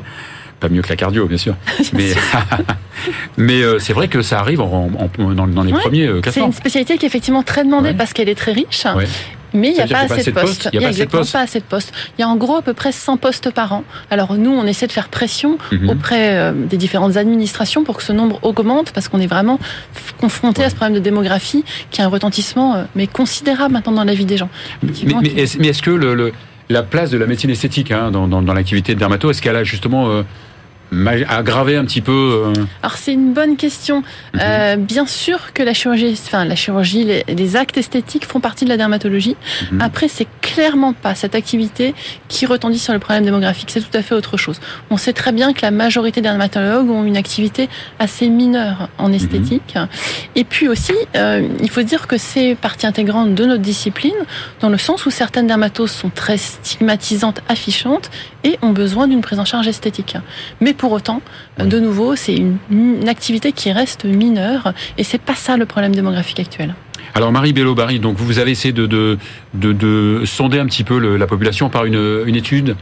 pas 0.61 0.69
mieux 0.69 0.81
que 0.81 0.89
la 0.89 0.95
cardio, 0.95 1.27
bien 1.27 1.37
sûr. 1.37 1.55
mais 1.93 2.13
mais 3.37 3.61
euh, 3.61 3.79
c'est 3.79 3.93
vrai 3.93 4.07
que 4.07 4.21
ça 4.21 4.39
arrive 4.39 4.61
en, 4.61 4.89
dans, 5.17 5.63
les 5.63 5.73
premiers 5.73 6.07
euh, 6.07 6.21
C'est 6.29 6.39
une 6.39 6.53
spécialité 6.53 6.97
qui 6.97 7.05
est 7.05 7.07
effectivement 7.07 7.43
très 7.43 7.65
demandée 7.65 7.93
parce 7.93 8.13
qu'elle 8.13 8.29
est 8.29 8.35
très 8.35 8.53
riche. 8.53 8.85
Mais 9.53 9.71
il 9.71 9.73
n'y 9.73 9.81
a, 9.81 9.87
pas 9.87 10.13
assez 10.13 10.31
de 10.31 10.31
postes. 10.31 10.69
Il 10.71 10.79
n'y 10.79 10.85
a, 10.85 10.89
exactement 10.89 11.25
pas 11.25 11.41
assez 11.41 11.59
de 11.59 11.65
postes. 11.65 11.91
Il 12.17 12.21
y 12.21 12.23
a 12.23 12.29
en 12.29 12.37
gros 12.37 12.55
à 12.55 12.61
peu 12.61 12.73
près 12.73 12.93
100 12.93 13.17
postes 13.17 13.51
par 13.51 13.73
an. 13.73 13.83
Alors 14.09 14.35
nous, 14.35 14.51
on 14.51 14.65
essaie 14.65 14.87
de 14.87 14.93
faire 14.93 15.09
pression 15.09 15.57
mhm. 15.73 15.89
auprès 15.89 16.37
euh, 16.37 16.53
des 16.53 16.77
différentes 16.77 17.17
administrations 17.17 17.83
pour 17.83 17.97
que 17.97 18.03
ce 18.03 18.13
nombre 18.13 18.39
augmente 18.43 18.91
parce 18.93 19.09
qu'on 19.09 19.19
est 19.19 19.27
vraiment 19.27 19.59
confronté 20.21 20.63
à 20.63 20.69
ce 20.69 20.75
problème 20.75 20.95
de 20.95 21.03
démographie 21.03 21.65
qui 21.89 22.01
a 22.01 22.05
un 22.05 22.07
retentissement 22.07 22.85
mais 22.95 23.07
considérable 23.07 23.73
maintenant 23.73 23.91
dans 23.91 24.05
la 24.05 24.13
vie 24.13 24.25
des 24.25 24.37
gens. 24.37 24.49
Mais, 24.81 25.27
est-ce 25.35 25.81
que 25.81 25.91
le, 25.91 26.31
la 26.69 26.83
place 26.83 27.09
de 27.09 27.17
la 27.17 27.25
médecine 27.25 27.49
esthétique 27.49 27.91
hein, 27.91 28.09
dans, 28.09 28.27
dans, 28.27 28.53
l'activité 28.53 28.93
de 28.93 28.99
dermato, 28.99 29.31
est-ce 29.31 29.41
qu'elle 29.41 29.57
a 29.57 29.65
justement 29.65 30.23
aggraver 31.27 31.77
un 31.77 31.85
petit 31.85 32.01
peu 32.01 32.11
euh 32.11 32.53
Alors 32.83 32.97
c'est 32.97 33.13
une 33.13 33.33
bonne 33.33 33.55
question. 33.55 33.97
Mhm. 34.33 34.39
Euh, 34.41 34.75
bien 34.75 35.05
sûr 35.05 35.53
que 35.53 35.63
la 35.63 35.73
chirurgie, 35.73 36.19
enfin 36.25 36.45
la 36.45 36.55
chirurgie, 36.55 37.23
les, 37.27 37.55
actes 37.55 37.77
esthétiques 37.77 38.25
font 38.25 38.39
partie 38.39 38.65
de 38.65 38.69
la 38.69 38.77
dermatologie. 38.77 39.35
Mhm. 39.71 39.81
Après, 39.81 40.07
c'est 40.07 40.27
clairement 40.41 40.93
pas 40.93 41.15
cette 41.15 41.35
activité 41.35 41.93
qui 42.27 42.45
retendit 42.45 42.79
sur 42.79 42.93
le 42.93 42.99
problème 42.99 43.25
démographique. 43.25 43.69
C'est 43.71 43.81
tout 43.81 43.97
à 43.97 44.01
fait 44.01 44.15
autre 44.15 44.37
chose. 44.37 44.59
On 44.89 44.97
sait 44.97 45.13
très 45.13 45.31
bien 45.31 45.53
que 45.53 45.61
la 45.61 45.71
majorité 45.71 46.21
des 46.21 46.29
dermatologues 46.29 46.89
ont 46.89 47.03
une 47.03 47.17
activité 47.17 47.69
assez 47.99 48.29
mineure 48.29 48.89
en 48.97 49.09
mhm. 49.09 49.15
esthétique. 49.15 49.75
Et 50.35 50.43
puis 50.43 50.67
aussi, 50.67 50.93
euh, 51.15 51.47
il 51.61 51.69
faut 51.69 51.83
dire 51.83 52.07
que 52.07 52.17
c'est 52.17 52.55
partie 52.55 52.85
intégrante 52.85 53.33
de 53.35 53.45
notre 53.45 53.61
discipline, 53.61 54.15
dans 54.59 54.69
le 54.69 54.77
sens 54.77 55.05
où 55.05 55.09
certaines 55.09 55.47
dermatoses 55.47 55.91
sont 55.91 56.09
très 56.09 56.37
stigmatisantes, 56.37 57.41
affichantes, 57.47 58.09
et 58.43 58.57
ont 58.61 58.71
besoin 58.71 59.07
d'une 59.07 59.21
prise 59.21 59.39
en 59.39 59.45
charge 59.45 59.67
esthétique. 59.67 60.17
Mais 60.59 60.73
pour 60.81 60.93
autant, 60.93 61.21
de 61.59 61.79
nouveau, 61.79 62.15
c'est 62.15 62.35
une, 62.35 63.07
activité 63.07 63.51
qui 63.51 63.71
reste 63.71 64.03
mineure 64.03 64.73
et 64.97 65.03
c'est 65.03 65.21
pas 65.21 65.35
ça 65.35 65.55
le 65.55 65.67
problème 65.67 65.93
démographique 65.93 66.39
actuel. 66.39 66.73
Alors 67.13 67.31
Marie 67.31 67.53
Bello-Barry, 67.53 67.99
donc 67.99 68.17
vous 68.17 68.39
avez 68.39 68.49
essayé 68.49 68.71
de, 68.71 68.87
de, 68.87 69.17
de, 69.53 70.23
sonder 70.25 70.57
un 70.57 70.65
petit 70.65 70.83
peu 70.83 70.97
la 71.17 71.27
population 71.27 71.69
par 71.69 71.85
une, 71.85 72.23
une, 72.25 72.35
étude? 72.35 72.75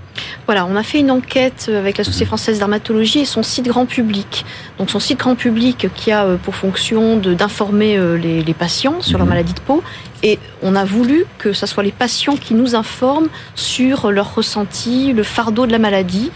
Voilà, 0.46 0.66
on 0.66 0.78
a 0.78 0.84
fait 0.84 1.00
une 1.00 1.12
enquête 1.12 1.70
avec 1.76 1.98
la 1.98 2.06
Société 2.06 2.26
française 2.26 2.60
d'armatologie 2.60 3.20
et 3.20 3.26
son 3.26 3.44
site 3.44 3.68
grand 3.68 3.86
public. 3.86 4.46
Donc 4.78 4.90
son 4.92 5.00
site 5.00 5.20
grand 5.20 5.36
public 5.36 5.88
qui 5.96 6.12
a 6.12 6.26
euh, 6.26 6.38
pour 6.38 6.56
fonction 6.56 7.18
d'informer 7.18 7.98
euh, 7.98 8.18
les, 8.18 8.44
les, 8.44 8.54
patients 8.54 9.02
sur 9.02 9.18
leur 9.18 9.26
mhm. 9.26 9.34
maladie 9.34 9.54
de 9.54 9.60
peau. 9.60 9.84
Et 10.22 10.38
on 10.62 10.76
a 10.76 10.84
voulu 10.84 11.26
que 11.38 11.54
ce 11.54 11.66
soit 11.66 11.84
les 11.84 11.94
patients 11.94 12.36
qui 12.36 12.54
nous 12.54 12.76
informent 12.76 13.30
sur 13.56 14.12
leur 14.12 14.36
ressenti, 14.36 15.14
le 15.14 15.24
fardeau 15.24 15.66
de 15.66 15.72
la 15.72 15.80
maladie, 15.80 16.32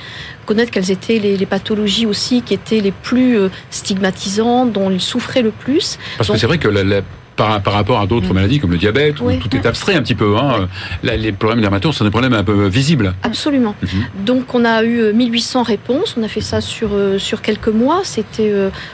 connaître 0.46 0.72
quelles 0.72 0.92
étaient 0.92 1.20
les, 1.20 1.46
pathologies 1.46 2.06
aussi 2.06 2.42
qui 2.42 2.54
étaient 2.54 2.80
les 2.80 2.92
plus 2.92 3.38
euh, 3.38 3.50
stigmatisantes, 3.70 4.72
dont 4.72 4.90
ils 4.90 5.02
souffraient 5.02 5.42
le 5.42 5.52
plus. 5.52 5.98
Parce 6.18 6.30
que 6.30 6.38
c'est 6.38 6.48
vrai 6.48 6.58
que 6.58 6.68
la, 6.68 7.02
par, 7.36 7.62
par, 7.62 7.74
rapport 7.74 8.00
à 8.00 8.08
d'autres 8.08 8.32
mm. 8.32 8.34
maladies 8.34 8.60
comme 8.60 8.72
le 8.72 8.78
diabète, 8.78 9.20
où 9.20 9.32
tout 9.32 9.56
est 9.56 9.66
abstrait 9.66 9.96
un 9.96 10.02
petit 10.02 10.16
peu. 10.16 10.38
Hein. 10.38 10.68
les 11.04 11.32
problèmes 11.32 11.62
dermatoses 11.62 11.96
sont 11.96 12.06
des 12.06 12.12
problèmes 12.12 12.34
un 12.34 12.44
peu 12.44 12.68
visibles. 12.68 13.14
Absolument. 13.24 13.76
Mm-hmm. 13.84 14.24
Donc 14.26 14.56
on 14.56 14.66
a 14.66 14.84
eu 14.84 15.14
1800 15.14 15.60
euh, 15.60 15.64
réponses, 15.64 16.16
on 16.18 16.24
a 16.24 16.28
fait 16.28 16.42
ça 16.42 16.62
sur, 16.62 16.90
euh, 16.94 17.18
sur 17.20 17.42
quelques 17.42 17.68
mois, 17.70 18.02
c'était 18.04 18.54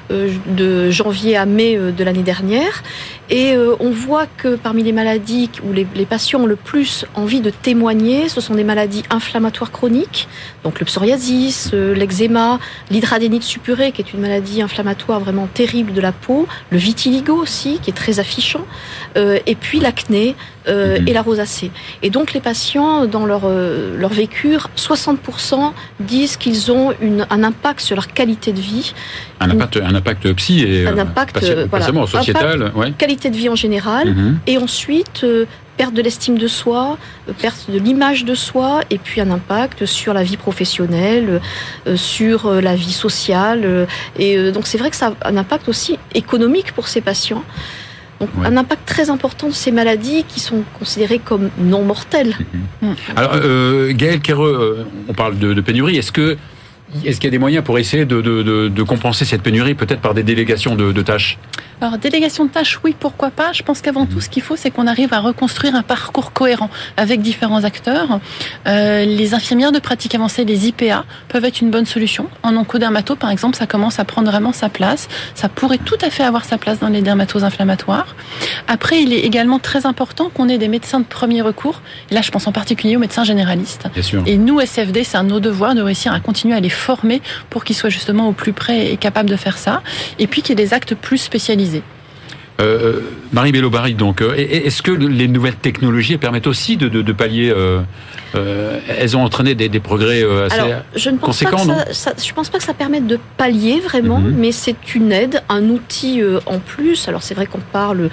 de 0.09 0.89
janvier 0.89 1.37
à 1.37 1.45
mai 1.45 1.77
de 1.77 2.03
l'année 2.03 2.23
dernière. 2.23 2.83
Et 3.29 3.53
euh, 3.53 3.75
on 3.79 3.91
voit 3.91 4.25
que 4.25 4.55
parmi 4.55 4.81
les 4.81 4.91
maladies 4.91 5.51
où 5.63 5.71
les, 5.71 5.85
patients 6.05 6.41
ont 6.41 6.45
le 6.47 6.55
plus 6.55 7.05
envie 7.13 7.41
de 7.41 7.51
témoigner, 7.51 8.27
ce 8.27 8.41
sont 8.41 8.55
des 8.55 8.63
maladies 8.63 9.03
inflammatoires 9.11 9.71
chroniques, 9.71 10.27
donc 10.63 10.79
le 10.79 10.85
psoriasis, 10.85 11.69
euh, 11.73 11.93
l'eczéma, 11.93 12.59
l'hydradénite 12.89 13.43
suppurée, 13.43 13.91
qui 13.91 14.01
est 14.01 14.13
une 14.13 14.21
maladie 14.21 14.63
inflammatoire 14.63 15.19
vraiment 15.19 15.45
terrible 15.45 15.93
de 15.93 16.01
la 16.01 16.11
peau, 16.11 16.47
le 16.71 16.79
vitiligo 16.79 17.35
aussi, 17.35 17.79
qui 17.83 17.91
est 17.91 17.93
très 17.93 18.19
affichant, 18.19 18.65
euh, 19.15 19.37
et 19.45 19.55
puis 19.55 19.79
l'acné 19.79 20.35
mhm. 20.67 21.07
et 21.07 21.13
la 21.13 21.21
rosacée. 21.21 21.71
Et 22.01 22.09
donc 22.09 22.33
les 22.33 22.41
patients, 22.41 23.05
dans 23.05 23.25
leur, 23.25 23.47
leur 23.47 24.11
vécu, 24.11 24.57
60% 24.75 25.71
disent 25.99 26.37
qu'ils 26.37 26.71
ont 26.71 26.93
une, 27.01 27.27
un 27.29 27.43
impact 27.43 27.81
sur 27.81 27.95
leur 27.95 28.07
qualité 28.07 28.53
de 28.53 28.59
vie. 28.59 28.93
Un 29.39 29.51
impact, 29.51 29.77
un 29.77 29.95
impact 29.95 30.33
psy 30.33 30.63
et 30.63 30.87
un 30.87 30.97
impact, 30.97 31.43
voilà, 31.69 31.87
sociétal. 32.07 32.71
ouais. 32.75 32.91
Qualité 32.91 33.18
de 33.27 33.35
vie 33.35 33.49
en 33.49 33.55
général. 33.55 34.11
Mhm. 34.11 34.39
Et 34.47 34.57
ensuite, 34.57 35.23
euh, 35.23 35.45
perte 35.75 35.93
de 35.93 36.01
l'estime 36.01 36.37
de 36.37 36.47
soi, 36.47 36.97
euh, 37.27 37.33
perte 37.33 37.69
de 37.69 37.77
l'image 37.77 38.23
de 38.23 38.35
soi, 38.35 38.81
et 38.89 38.97
puis 38.97 39.19
un 39.19 39.31
impact 39.31 39.85
sur 39.85 40.13
la 40.13 40.23
vie 40.23 40.37
professionnelle, 40.37 41.41
euh, 41.87 41.97
sur 41.97 42.49
la 42.61 42.75
vie 42.75 42.93
sociale. 42.93 43.87
Et 44.17 44.51
donc 44.51 44.67
c'est 44.67 44.77
vrai 44.77 44.89
que 44.89 44.95
ça 44.95 45.13
a 45.21 45.29
un 45.29 45.37
impact 45.37 45.67
aussi 45.67 45.99
économique 46.15 46.71
pour 46.73 46.87
ces 46.87 47.01
patients. 47.01 47.43
Donc 48.21 48.29
un 48.43 48.57
impact 48.57 48.85
très 48.85 49.09
important 49.09 49.47
de 49.47 49.53
ces 49.53 49.71
maladies 49.71 50.25
qui 50.27 50.41
sont 50.41 50.63
considérées 50.77 51.19
comme 51.19 51.49
non 51.57 51.83
mortelles. 51.83 52.35
Mhm. 52.81 52.95
Alors 53.15 53.35
Gaël 53.91 54.19
Kereux, 54.19 54.85
on 55.07 55.13
parle 55.13 55.37
de, 55.39 55.53
de 55.53 55.61
pénurie. 55.61 55.97
Est-ce 55.97 56.11
que 56.11 56.37
est-ce 57.05 57.19
qu'il 57.19 57.25
y 57.25 57.27
a 57.27 57.31
des 57.31 57.39
moyens 57.39 57.63
pour 57.63 57.77
essayer 57.77 58.05
de, 58.05 58.83
compenser 58.83 59.25
cette 59.25 59.41
pénurie, 59.41 59.75
peut-être 59.75 60.01
par 60.01 60.13
des 60.13 60.23
délégations 60.23 60.75
de, 60.75 61.01
tâches? 61.01 61.37
Alors, 61.81 61.97
délégation 61.97 62.43
de 62.43 62.49
tâches, 62.49 62.77
oui, 62.83 62.93
pourquoi 62.99 63.31
pas. 63.31 63.53
Je 63.53 63.63
pense 63.63 63.81
qu'avant 63.81 64.05
tout, 64.05 64.19
ce 64.19 64.27
qu'il 64.27 64.43
faut, 64.43 64.57
c'est 64.57 64.69
qu'on 64.69 64.85
arrive 64.85 65.13
à 65.13 65.19
reconstruire 65.19 65.75
un 65.75 65.81
parcours 65.81 66.33
cohérent 66.33 66.69
avec 66.97 67.21
différents 67.21 67.63
acteurs. 67.63 68.19
Euh, 68.67 69.05
les 69.05 69.33
infirmières 69.33 69.71
de 69.71 69.79
pratique 69.79 70.13
avancée, 70.13 70.43
les 70.43 70.67
IPA, 70.67 71.05
peuvent 71.29 71.45
être 71.45 71.61
une 71.61 71.69
bonne 71.69 71.85
solution. 71.85 72.27
En 72.43 72.57
oncodermato, 72.57 73.15
par 73.15 73.29
exemple, 73.29 73.55
ça 73.55 73.65
commence 73.65 73.97
à 73.97 74.03
prendre 74.03 74.29
vraiment 74.29 74.51
sa 74.51 74.67
place. 74.67 75.07
Ça 75.35 75.47
pourrait 75.47 75.77
tout 75.77 75.97
à 76.01 76.09
fait 76.09 76.23
avoir 76.23 76.43
sa 76.43 76.57
place 76.57 76.79
dans 76.79 76.89
les 76.89 77.01
dermatoses 77.01 77.45
inflammatoires. 77.45 78.13
Après, 78.67 79.01
il 79.01 79.13
est 79.13 79.21
également 79.21 79.59
très 79.59 79.85
important 79.85 80.29
qu'on 80.29 80.49
ait 80.49 80.57
des 80.57 80.67
médecins 80.67 80.99
de 80.99 81.05
premier 81.05 81.41
recours. 81.41 81.81
Et 82.11 82.13
là, 82.13 82.21
je 82.21 82.29
pense 82.29 82.45
en 82.45 82.51
particulier 82.51 82.97
aux 82.97 82.99
médecins 82.99 83.23
généralistes. 83.23 83.87
Bien 83.93 84.03
sûr. 84.03 84.23
Et 84.25 84.37
nous, 84.37 84.59
SFD, 84.59 85.05
c'est 85.05 85.17
un 85.17 85.23
de 85.23 85.29
nos 85.29 85.39
devoirs 85.39 85.75
de 85.75 85.81
réussir 85.81 86.11
à 86.11 86.19
continuer 86.19 86.55
à 86.55 86.59
les 86.59 86.69
former 86.69 87.21
pour 87.49 87.63
qu'ils 87.63 87.77
soient 87.77 87.89
justement 87.89 88.27
au 88.27 88.33
plus 88.33 88.51
près 88.51 88.91
et 88.91 88.97
capables 88.97 89.29
de 89.29 89.37
faire 89.37 89.57
ça. 89.57 89.81
Et 90.19 90.27
puis 90.27 90.41
qu'il 90.41 90.59
y 90.59 90.61
ait 90.61 90.65
des 90.65 90.73
actes 90.73 90.93
plus 90.93 91.19
spécialisés. 91.19 91.68
Euh, 91.77 91.81
euh 92.61 93.01
Marie 93.31 93.51
donc, 93.93 94.21
euh, 94.21 94.33
est-ce 94.35 94.81
que 94.81 94.91
les 94.91 95.27
nouvelles 95.27 95.55
technologies 95.55 96.17
permettent 96.17 96.47
aussi 96.47 96.77
de, 96.77 97.11
pallier 97.11 97.53
euh, 98.35 98.79
elles 98.87 99.17
ont 99.17 99.23
entraîné 99.23 99.55
des, 99.55 99.69
des 99.69 99.79
progrès 99.79 100.23
euh, 100.23 100.45
assez 100.45 100.59
Alors, 100.59 100.81
je 100.95 101.09
ne 101.09 101.17
pense 101.17 101.27
conséquents, 101.27 101.65
pas 101.65 101.85
que 101.85 101.93
ça, 101.93 102.13
Je 102.23 102.31
pense 102.33 102.49
pas 102.49 102.57
que 102.57 102.63
ça 102.63 102.73
permette 102.73 103.07
de 103.07 103.19
pallier 103.37 103.79
vraiment, 103.79 104.19
mhm. 104.19 104.35
mais 104.35 104.51
c'est 104.51 104.95
une 104.95 105.11
aide, 105.11 105.41
un 105.49 105.63
outil 105.69 106.21
euh, 106.21 106.39
en 106.45 106.59
plus. 106.59 107.07
Alors 107.07 107.23
c'est 107.23 107.33
vrai 107.33 107.45
qu'on 107.45 107.59
parle 107.59 108.09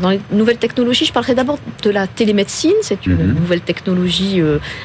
dans 0.00 0.10
les 0.10 0.20
nouvelles 0.30 0.58
technologies. 0.58 1.04
Je 1.04 1.12
parlerai 1.12 1.34
d'abord 1.34 1.58
de 1.82 1.90
la 1.90 2.06
télémédecine. 2.06 2.74
C'est 2.82 3.06
une 3.06 3.16
mhm. 3.16 3.34
nouvelle 3.34 3.60
technologie 3.60 4.40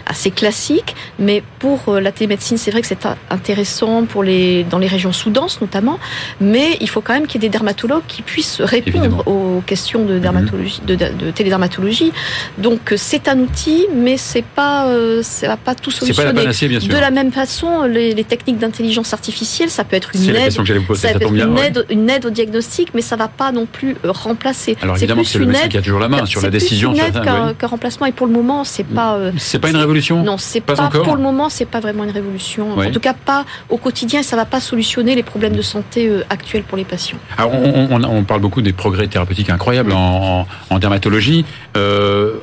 assez 0.06 0.32
classique, 0.32 0.96
mais 1.20 1.44
pour 1.60 1.94
la 1.94 2.12
télémédecine, 2.12 2.58
c'est 2.58 2.72
vrai 2.72 2.82
que 2.82 2.88
c'est 2.88 3.08
intéressant 3.30 4.06
pour 4.06 4.24
les 4.24 4.64
dans 4.64 4.80
les 4.80 4.88
régions 4.88 5.12
sous-denses 5.12 5.62
notamment. 5.62 6.00
Mais 6.42 6.78
il 6.82 6.90
faut 6.90 7.02
quand 7.02 7.14
même 7.14 7.28
qu'il 7.28 7.42
y 7.42 7.46
ait 7.46 7.50
des 7.50 7.52
dermatologues 7.52 8.06
qui 8.08 8.22
puissent 8.22 8.62
répondre 8.62 9.28
aux 9.28 9.62
questions 9.66 10.06
de 10.06 10.18
dermatologie, 10.20 10.82
de, 10.86 10.96
de 10.96 11.32
télédermatologie. 11.32 12.12
Donc 12.58 12.94
c'est 12.96 13.28
un 13.28 13.40
outil, 13.40 13.88
mais 13.94 14.18
c'est 14.18 14.46
pas, 14.56 14.88
euh, 14.88 15.22
ça 15.22 15.48
va 15.48 15.58
pas 15.58 15.76
tout 15.76 15.92
solutionner. 15.92 16.30
Pas 16.30 16.34
la 16.34 16.42
panacée, 16.42 16.68
bien 16.68 16.80
sûr. 16.80 16.94
De 16.94 16.98
la 16.98 17.12
même 17.12 17.32
façon, 17.32 17.84
les, 17.84 18.24
techniques 18.24 18.58
d'intelligence 18.58 19.14
artificielle, 19.14 19.70
ça 19.70 19.84
peut 19.84 19.96
être 19.96 20.12
une 20.16 20.36
aide, 20.36 20.52
ça, 20.52 20.64
peut 20.64 20.96
être 21.04 21.32
une, 21.32 21.58
aide 21.58 21.86
une 21.90 22.10
aide 22.10 22.26
au 22.26 22.30
diagnostic, 22.32 22.90
mais 22.96 23.02
ça 23.02 23.16
va 23.16 23.28
pas 23.28 23.52
non 23.52 23.68
plus 23.68 23.96
euh, 24.04 24.12
remplacer. 24.12 24.76
Alors 24.82 24.96
évidemment, 24.98 25.24
c'est 25.24 25.38
le 25.38 25.46
médecin 25.46 25.68
qui 25.68 25.78
a 25.78 25.82
toujours 25.82 26.00
la 26.00 26.08
main 26.08 26.26
sur 26.26 26.42
la 26.42 26.50
décision. 26.50 26.94
C'est 26.96 27.08
une 27.10 27.16
aide 27.16 27.58
qu'un 27.58 27.68
remplacement, 27.68 28.08
et 28.08 28.12
pour 28.12 28.28
le 28.28 28.34
moment, 28.34 28.64
c'est 28.64 28.86
pas. 28.86 29.16
Euh, 29.16 29.32
c'est 29.38 29.60
pas 29.60 29.70
une 29.70 29.76
révolution? 29.76 30.24
Non, 30.24 30.38
c'est 30.38 30.62
pas, 30.62 30.76
pas 30.76 30.90
pour 30.90 31.16
le 31.16 31.22
moment, 31.22 31.50
c'est 31.50 31.66
pas 31.66 31.80
vraiment 31.80 32.04
une 32.04 32.12
révolution. 32.12 32.80
En 32.80 32.92
tout 32.92 33.00
cas, 33.00 33.14
pas 33.14 33.46
au 33.70 33.78
quotidien. 33.78 34.24
Ça 34.24 34.36
va 34.36 34.46
pas 34.46 34.60
solutionner 34.60 35.16
les 35.16 35.24
problèmes 35.24 35.56
de 35.56 35.62
santé 35.62 36.10
actuels 36.30 36.64
pour 36.64 36.78
les 36.78 36.86
patients. 36.86 37.18
Alors, 37.38 37.54
on, 37.54 38.24
parle 38.24 38.42
beaucoup 38.42 38.62
des 38.62 38.74
progrès 38.74 39.08
thérapeutiques 39.08 39.50
incroyables 39.50 39.92
en, 39.92 40.48
en, 40.70 40.80
dermatologie. 40.80 41.46
Euh, 41.78 42.36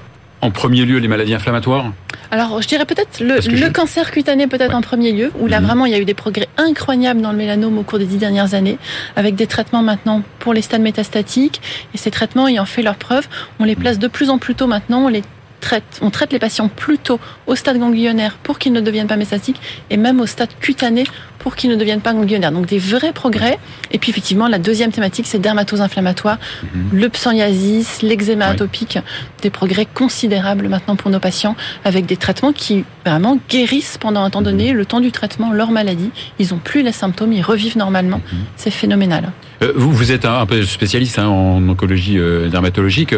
en 0.43 0.51
premier 0.51 0.85
lieu 0.85 0.99
les 0.99 1.09
maladies 1.09 1.35
inflammatoires 1.35 1.93
Alors, 2.31 2.61
je 2.61 2.69
dirais 2.69 2.85
peut-être 2.85 3.21
le, 3.21 3.71
cancer 3.71 4.11
cutané 4.11 4.49
peut-être 4.49 4.75
en 4.75 4.83
premier 4.83 5.13
lieu, 5.13 5.31
où 5.39 5.47
là 5.47 5.61
mhm. 5.61 5.67
vraiment 5.67 5.87
il 5.87 5.93
y 5.93 5.95
a 5.95 6.01
eu 6.01 6.05
des 6.05 6.15
progrès 6.15 6.49
incroyables 6.59 7.23
dans 7.23 7.31
le 7.31 7.39
mélanome 7.39 7.79
au 7.79 7.83
cours 7.85 8.01
des 8.01 8.07
dix 8.07 8.19
dernières 8.19 8.53
années, 8.55 8.79
avec 9.17 9.37
des 9.37 9.47
traitements 9.47 9.83
maintenant 9.83 10.23
pour 10.41 10.53
les 10.53 10.61
stades 10.61 10.83
métastatiques, 10.83 11.63
et 11.95 11.99
ces 11.99 12.11
traitements 12.11 12.49
ayant 12.49 12.67
fait 12.67 12.83
leur 12.83 12.97
preuve, 12.97 13.29
on 13.61 13.65
les 13.65 13.77
place 13.77 13.99
de 13.99 14.09
plus 14.09 14.29
en 14.29 14.39
plus 14.39 14.57
tôt 14.57 14.67
maintenant, 14.67 15.07
on 15.07 15.09
les 15.09 15.23
traite, 15.63 16.01
on 16.03 16.11
traite 16.11 16.33
les 16.33 16.39
patients 16.39 16.69
plus 16.69 16.99
tôt 16.99 17.19
au 17.47 17.55
stade 17.55 17.79
ganglionnaire 17.79 18.37
pour 18.43 18.59
qu'ils 18.59 18.73
ne 18.73 18.81
deviennent 18.81 19.07
pas 19.07 19.17
métastatiques 19.17 19.61
et 19.89 19.97
même 19.97 20.21
au 20.21 20.27
stade 20.27 20.51
cutané 20.61 21.05
pour 21.39 21.57
qu'ils 21.57 21.71
ne 21.71 21.77
deviennent 21.77 22.01
pas 22.01 22.13
ganglionnaires. 22.13 22.53
Donc 22.53 22.67
des 22.67 22.79
vrais 22.79 23.13
progrès. 23.13 23.59
Et 23.91 23.99
puis 23.99 24.11
effectivement, 24.11 24.49
la 24.49 24.59
deuxième 24.59 24.93
thématique, 24.93 25.27
c'est 25.27 25.39
dermatose 25.39 25.81
inflammatoire, 25.81 26.39
mhm. 26.63 26.91
le 26.93 27.09
psoriasis, 27.09 28.03
l'eczéma 28.03 28.47
atopique, 28.47 28.99
des 29.41 29.51
progrès 29.51 29.87
considérables 29.87 30.69
maintenant 30.69 30.97
pour 30.97 31.11
nos 31.11 31.21
patients 31.21 31.57
avec 31.85 32.07
des 32.07 32.17
traitements 32.17 32.53
qui 32.53 32.85
vraiment 33.05 33.39
guérissent 33.49 33.99
pendant 33.99 34.23
un 34.23 34.31
temps 34.31 34.43
donné, 34.43 34.73
mhm. 34.73 34.79
le 34.79 34.87
temps 34.87 35.01
du 35.01 35.13
traitement, 35.13 35.53
leur 35.53 35.71
maladie. 35.71 36.11
Ils 36.39 36.51
n'ont 36.51 36.59
plus 36.59 36.83
les 36.83 36.93
symptômes, 36.93 37.33
ils 37.33 37.43
revivent 37.43 37.79
normalement. 37.79 38.21
Mhm. 38.33 38.39
C'est 38.57 38.71
phénoménal. 38.71 39.33
Euh, 39.63 39.73
vous, 39.75 39.93
vous 39.93 40.13
êtes 40.13 40.25
un, 40.25 40.45
peu 40.47 40.65
spécialiste 40.65 41.19
hein, 41.19 41.29
en 41.29 41.69
oncologie 41.69 42.19
euh, 42.19 42.49
dermatologique. 42.49 43.15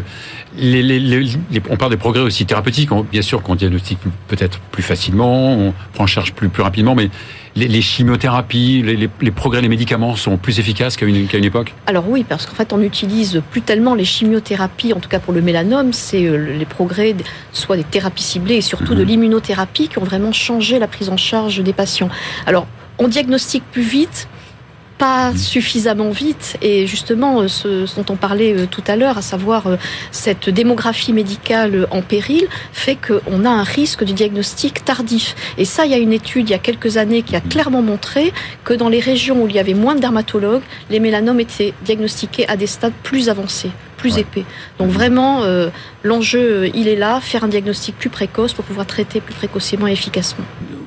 on 0.57 1.77
parle 1.77 1.91
des 1.91 1.97
progrès 1.97 2.21
aussi 2.21 2.47
thérapeutiques. 2.47 2.91
bien 3.11 3.23
sûr 3.23 3.43
qu'on 3.43 3.55
diagnostique 3.55 3.99
peut-être 4.29 4.61
plus 4.71 4.83
facilement, 4.83 5.53
on 5.53 5.75
prend 5.95 6.05
en 6.05 6.07
charge 6.07 6.33
plus, 6.33 6.49
plus 6.49 6.63
rapidement, 6.63 6.95
mais 6.95 7.11
les, 7.57 7.81
chimiothérapies, 7.81 8.83
les, 8.83 9.31
progrès, 9.31 9.61
les 9.61 9.69
médicaments 9.69 10.17
sont 10.17 10.37
plus 10.37 10.59
efficaces 10.59 10.97
qu'à 10.97 11.07
une, 11.07 11.29
une, 11.33 11.45
époque? 11.45 11.73
Alors 11.87 12.09
oui, 12.09 12.25
parce 12.29 12.47
qu'en 12.47 12.55
fait, 12.55 12.73
on 12.73 12.79
n'utilise 12.79 13.43
plus 13.51 13.63
tellement 13.63 13.95
les 13.95 14.05
chimiothérapies, 14.05 14.93
en 14.93 15.01
tout 15.01 15.09
cas 15.09 15.21
pour 15.21 15.33
le 15.33 15.41
mélanome, 15.41 15.93
c'est 15.93 16.25
euh, 16.27 16.59
les 16.59 16.65
progrès, 16.67 17.15
soit 17.53 17.77
des 17.77 17.85
thérapies 17.85 18.25
ciblées 18.25 18.57
et 18.57 18.61
surtout 18.61 18.95
de 18.95 19.03
mhm. 19.03 19.09
l'immunothérapie 19.09 19.89
qui 19.89 19.99
ont 19.99 20.05
vraiment 20.05 20.33
changé 20.33 20.79
la 20.79 20.89
prise 20.89 21.09
en 21.09 21.17
charge 21.17 21.63
des 21.63 21.73
patients. 21.73 22.09
Alors, 22.47 22.67
on 22.99 23.09
diagnostique 23.09 23.65
plus 23.73 23.83
vite, 23.83 24.29
pas 25.05 25.33
mmh. 25.33 25.37
suffisamment 25.37 26.11
vite. 26.11 26.57
Et 26.63 26.87
justement, 26.87 27.43
euh, 27.43 27.49
ce 27.49 27.95
dont 27.97 28.07
on 28.09 28.17
parlait 28.17 28.55
euh, 28.55 28.67
tout 28.67 28.85
à 28.87 28.97
l'heure, 28.97 29.19
à 29.19 29.23
savoir 29.23 29.67
euh, 29.67 29.77
cette 30.13 30.49
démographie 30.49 31.13
médicale 31.13 31.87
en 31.91 32.01
péril, 32.01 32.47
fait 32.73 32.97
qu'on 32.97 33.45
a 33.45 33.51
un 33.51 33.65
risque 33.65 34.03
de 34.03 34.13
diagnostic 34.15 34.83
tardif. 34.83 35.35
Et 35.59 35.67
ça, 35.67 35.85
il 35.85 35.93
y 35.93 35.95
a 35.95 35.99
une 35.99 36.15
étude 36.15 36.49
il 36.49 36.53
y 36.53 36.55
a 36.55 36.59
quelques 36.59 36.97
années 36.97 37.21
qui 37.21 37.37
a 37.37 37.41
mmh. 37.41 37.49
clairement 37.51 37.83
montré 37.83 38.33
que 38.65 38.73
dans 38.73 38.89
les 38.89 39.01
régions 39.01 39.43
où 39.43 39.47
il 39.47 39.55
y 39.55 39.59
avait 39.59 39.75
moins 39.75 39.95
de 39.95 40.01
dermatologues, 40.01 40.63
les 40.89 41.01
mélanomes 41.01 41.41
étaient 41.41 41.75
diagnostiqués 41.85 42.49
à 42.49 42.57
des 42.57 42.67
stades 42.67 42.99
plus 43.03 43.29
avancés 43.29 43.71
plus 43.99 44.19
épais. 44.19 44.45
Donc 44.79 44.91
vraiment, 44.91 45.41
l'enjeu, 46.03 46.69
il 46.75 46.89
est 46.89 46.97
là, 46.97 47.21
faire 47.23 47.43
un 47.43 47.49
diagnostic 47.49 47.97
plus 47.97 48.11
précoce 48.11 48.53
pour 48.53 48.63
pouvoir 48.67 48.87
traiter 48.87 49.23
plus 49.23 49.33
précocement 49.33 49.87
et 49.87 49.93
efficacement. 49.93 50.45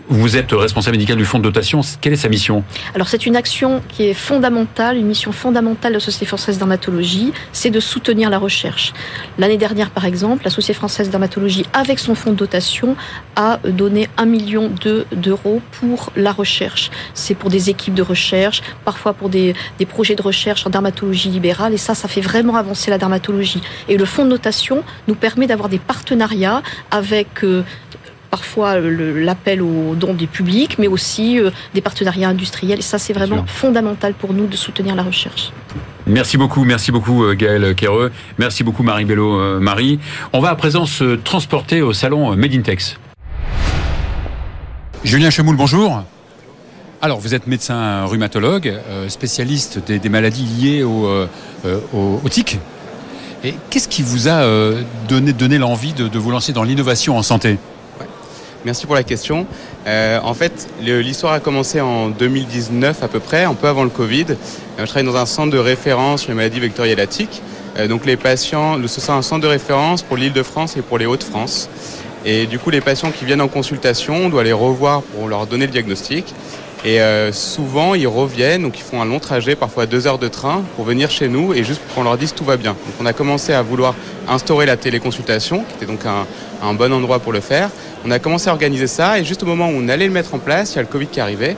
Vous 0.09 0.37
êtes 0.37 0.53
responsable 0.53 0.95
médical 0.95 1.17
du 1.17 1.25
fonds 1.25 1.37
de 1.37 1.43
dotation. 1.43 1.81
Quelle 1.99 2.13
est 2.13 2.17
sa 2.17 2.29
mission? 2.29 2.63
Alors 2.95 3.09
c'est 3.09 3.25
une 3.25 3.35
action 3.35 3.81
qui 3.89 4.03
est 4.03 4.13
fondamentale, 4.13 4.95
une 4.95 5.05
mission 5.05 5.33
fondamentale 5.33 5.91
de 5.91 5.97
la 5.97 5.99
Société 5.99 6.25
française 6.25 6.57
dermatologie, 6.57 7.33
c'est 7.51 7.71
de 7.71 7.81
soutenir 7.81 8.29
la 8.29 8.37
recherche. 8.37 8.93
L'année 9.37 9.57
dernière, 9.57 9.89
par 9.89 10.05
exemple, 10.05 10.45
la 10.45 10.49
Société 10.49 10.73
française 10.73 11.09
dermatologie, 11.09 11.65
avec 11.73 11.99
son 11.99 12.15
fonds 12.15 12.31
de 12.31 12.37
dotation, 12.37 12.95
a 13.35 13.59
donné 13.65 14.07
un 14.15 14.25
million 14.25 14.71
d'euros 15.11 15.61
pour 15.79 16.11
la 16.15 16.31
recherche. 16.31 16.89
C'est 17.13 17.35
pour 17.35 17.49
des 17.49 17.69
équipes 17.69 17.93
de 17.93 18.01
recherche, 18.01 18.61
parfois 18.85 19.13
pour 19.13 19.27
des, 19.27 19.55
des 19.77 19.85
projets 19.85 20.15
de 20.15 20.21
recherche 20.21 20.65
en 20.65 20.69
dermatologie 20.69 21.29
libérale, 21.29 21.73
et 21.73 21.77
ça, 21.77 21.95
ça 21.95 22.07
fait 22.07 22.21
vraiment 22.21 22.55
avancer 22.55 22.89
la 22.89 22.97
dermatologie. 22.97 23.61
Et 23.89 23.97
le 23.97 24.05
fonds 24.05 24.23
de 24.23 24.29
notation 24.29 24.85
nous 25.09 25.15
permet 25.15 25.47
d'avoir 25.47 25.67
des 25.67 25.79
partenariats 25.79 26.63
avec 26.91 27.43
euh, 27.43 27.63
parfois 28.37 28.79
l'appel 28.79 29.63
aux 29.63 29.95
dons 29.95 30.13
du 30.13 30.27
public, 30.27 30.77
mais 30.77 30.87
aussi 30.87 31.39
euh, 31.39 31.49
des 31.73 31.81
partenariats 31.81 32.29
industriels. 32.29 32.77
Et 32.77 32.83
ça, 32.83 32.99
c'est 32.99 33.13
vraiment 33.13 33.43
fondamental 33.47 34.13
pour 34.13 34.31
nous 34.31 34.45
de 34.45 34.55
soutenir 34.55 34.93
la 34.93 35.01
recherche. 35.01 35.51
Merci 36.05 36.37
beaucoup, 36.37 36.63
merci 36.63 36.91
beaucoup 36.91 37.23
euh, 37.23 37.33
Gaël 37.33 37.73
Quéreux, 37.73 38.11
merci 38.37 38.63
beaucoup 38.63 38.83
Marie 38.83 39.05
Bello 39.05 39.39
euh, 39.39 39.59
Marie. 39.59 39.99
On 40.33 40.39
va 40.39 40.51
à 40.51 40.55
présent 40.55 40.85
se 40.85 41.15
transporter 41.15 41.81
au 41.81 41.93
salon 41.93 42.35
Made 42.35 42.53
in 42.53 42.61
Tex. 42.61 42.99
Julien 45.03 45.31
Chemoul, 45.31 45.55
bonjour. 45.55 46.03
Alors, 47.01 47.19
vous 47.19 47.33
êtes 47.33 47.47
médecin 47.47 48.05
rhumatologue, 48.05 48.73
spécialiste 49.07 49.79
des, 49.85 50.09
maladies 50.09 50.45
liées 50.45 50.83
au, 50.83 51.07
au, 51.93 52.29
tic. 52.29 52.57
Et 53.43 53.53
qu'est-ce 53.69 53.87
qui 53.87 54.01
vous 54.01 54.27
a 54.27 54.43
donné, 55.07 55.31
donné 55.31 55.59
l'envie 55.59 55.93
de, 55.93 56.07
de 56.07 56.19
vous 56.19 56.31
lancer 56.31 56.53
dans 56.53 56.63
l'innovation 56.63 57.15
en 57.15 57.21
santé? 57.21 57.59
Merci 58.67 58.85
pour 58.85 58.95
la 58.95 59.03
question. 59.03 59.47
Euh, 59.87 60.19
en 60.21 60.33
fait, 60.33 60.67
l'histoire 60.81 61.31
a 61.31 61.39
commencé 61.39 61.79
en 61.79 62.09
2019 62.09 63.01
à 63.01 63.07
peu 63.07 63.21
près, 63.21 63.45
un 63.45 63.53
peu 63.53 63.69
avant 63.69 63.85
le 63.85 63.89
Covid. 63.89 64.25
Euh, 64.31 64.35
je 64.79 64.83
travaille 64.87 65.05
dans 65.05 65.15
un 65.15 65.25
centre 65.25 65.53
de 65.53 65.57
référence 65.57 66.23
sur 66.23 66.31
les 66.31 66.35
maladies 66.35 66.59
vectorielles 66.59 66.99
euh, 67.77 67.87
donc 67.87 68.05
les 68.05 68.17
patients, 68.17 68.77
ce 68.85 68.99
sera 68.99 69.15
un 69.15 69.21
centre 69.21 69.43
de 69.43 69.47
référence 69.47 70.01
pour 70.01 70.17
l'île 70.17 70.33
de 70.33 70.43
France 70.43 70.75
et 70.75 70.81
pour 70.81 70.97
les 70.97 71.05
Hauts-de-France. 71.05 71.69
Et 72.25 72.45
du 72.45 72.59
coup, 72.59 72.69
les 72.69 72.81
patients 72.81 73.09
qui 73.09 73.23
viennent 73.23 73.39
en 73.39 73.47
consultation, 73.47 74.17
on 74.25 74.29
doit 74.29 74.43
les 74.43 74.51
revoir 74.51 75.01
pour 75.01 75.29
leur 75.29 75.47
donner 75.47 75.65
le 75.65 75.71
diagnostic. 75.71 76.35
Et 76.83 76.99
souvent, 77.31 77.95
ils 77.95 78.07
reviennent, 78.07 78.63
donc 78.63 78.77
ils 78.77 78.83
font 78.83 79.01
un 79.01 79.05
long 79.05 79.19
trajet, 79.19 79.55
parfois 79.55 79.85
deux 79.85 80.07
heures 80.07 80.19
de 80.19 80.27
train, 80.27 80.63
pour 80.75 80.85
venir 80.85 81.09
chez 81.09 81.27
nous 81.27 81.53
et 81.53 81.63
juste 81.63 81.81
pour 81.81 81.95
qu'on 81.95 82.03
leur 82.03 82.17
dise 82.17 82.33
tout 82.33 82.45
va 82.45 82.55
bien. 82.55 82.71
Donc 82.71 82.95
on 82.99 83.05
a 83.05 83.13
commencé 83.13 83.53
à 83.53 83.61
vouloir 83.61 83.95
instaurer 84.27 84.65
la 84.65 84.77
téléconsultation, 84.77 85.63
qui 85.63 85.75
était 85.75 85.85
donc 85.85 86.01
un 86.05 86.73
bon 86.73 86.93
endroit 86.93 87.19
pour 87.19 87.33
le 87.33 87.41
faire. 87.41 87.69
On 88.05 88.11
a 88.11 88.19
commencé 88.19 88.49
à 88.49 88.51
organiser 88.51 88.87
ça 88.87 89.19
et 89.19 89.23
juste 89.23 89.43
au 89.43 89.45
moment 89.45 89.67
où 89.69 89.73
on 89.75 89.89
allait 89.89 90.07
le 90.07 90.13
mettre 90.13 90.33
en 90.33 90.39
place, 90.39 90.73
il 90.73 90.75
y 90.75 90.79
a 90.79 90.81
le 90.81 90.87
Covid 90.87 91.07
qui 91.07 91.19
arrivait. 91.19 91.57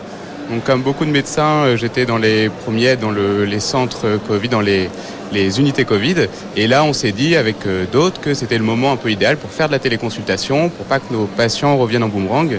Donc 0.50 0.64
comme 0.64 0.82
beaucoup 0.82 1.06
de 1.06 1.12
médecins, 1.12 1.64
euh, 1.64 1.78
j'étais 1.78 2.06
dans 2.06 2.18
les 2.18 2.50
premiers, 2.50 2.96
dans 2.96 3.12
les 3.12 3.60
centres 3.60 4.20
Covid, 4.28 4.50
dans 4.50 4.62
les, 4.62 4.90
unités 5.60 5.86
Covid. 5.86 6.28
Et 6.56 6.66
là, 6.66 6.84
on 6.84 6.94
s'est 6.94 7.12
dit 7.12 7.36
avec 7.36 7.68
euh, 7.68 7.86
d'autres 7.92 8.20
que 8.20 8.34
c'était 8.34 8.58
le 8.58 8.64
moment 8.64 8.92
un 8.92 8.96
peu 8.96 9.12
idéal 9.12 9.38
pour 9.38 9.52
faire 9.52 9.68
de 9.68 9.74
la 9.74 9.80
téléconsultation, 9.80 10.70
pour 10.70 10.86
pas 10.88 11.00
que 11.00 11.14
nos 11.14 11.26
patients 11.26 11.78
reviennent 11.78 12.04
en 12.04 12.08
boomerang. 12.08 12.58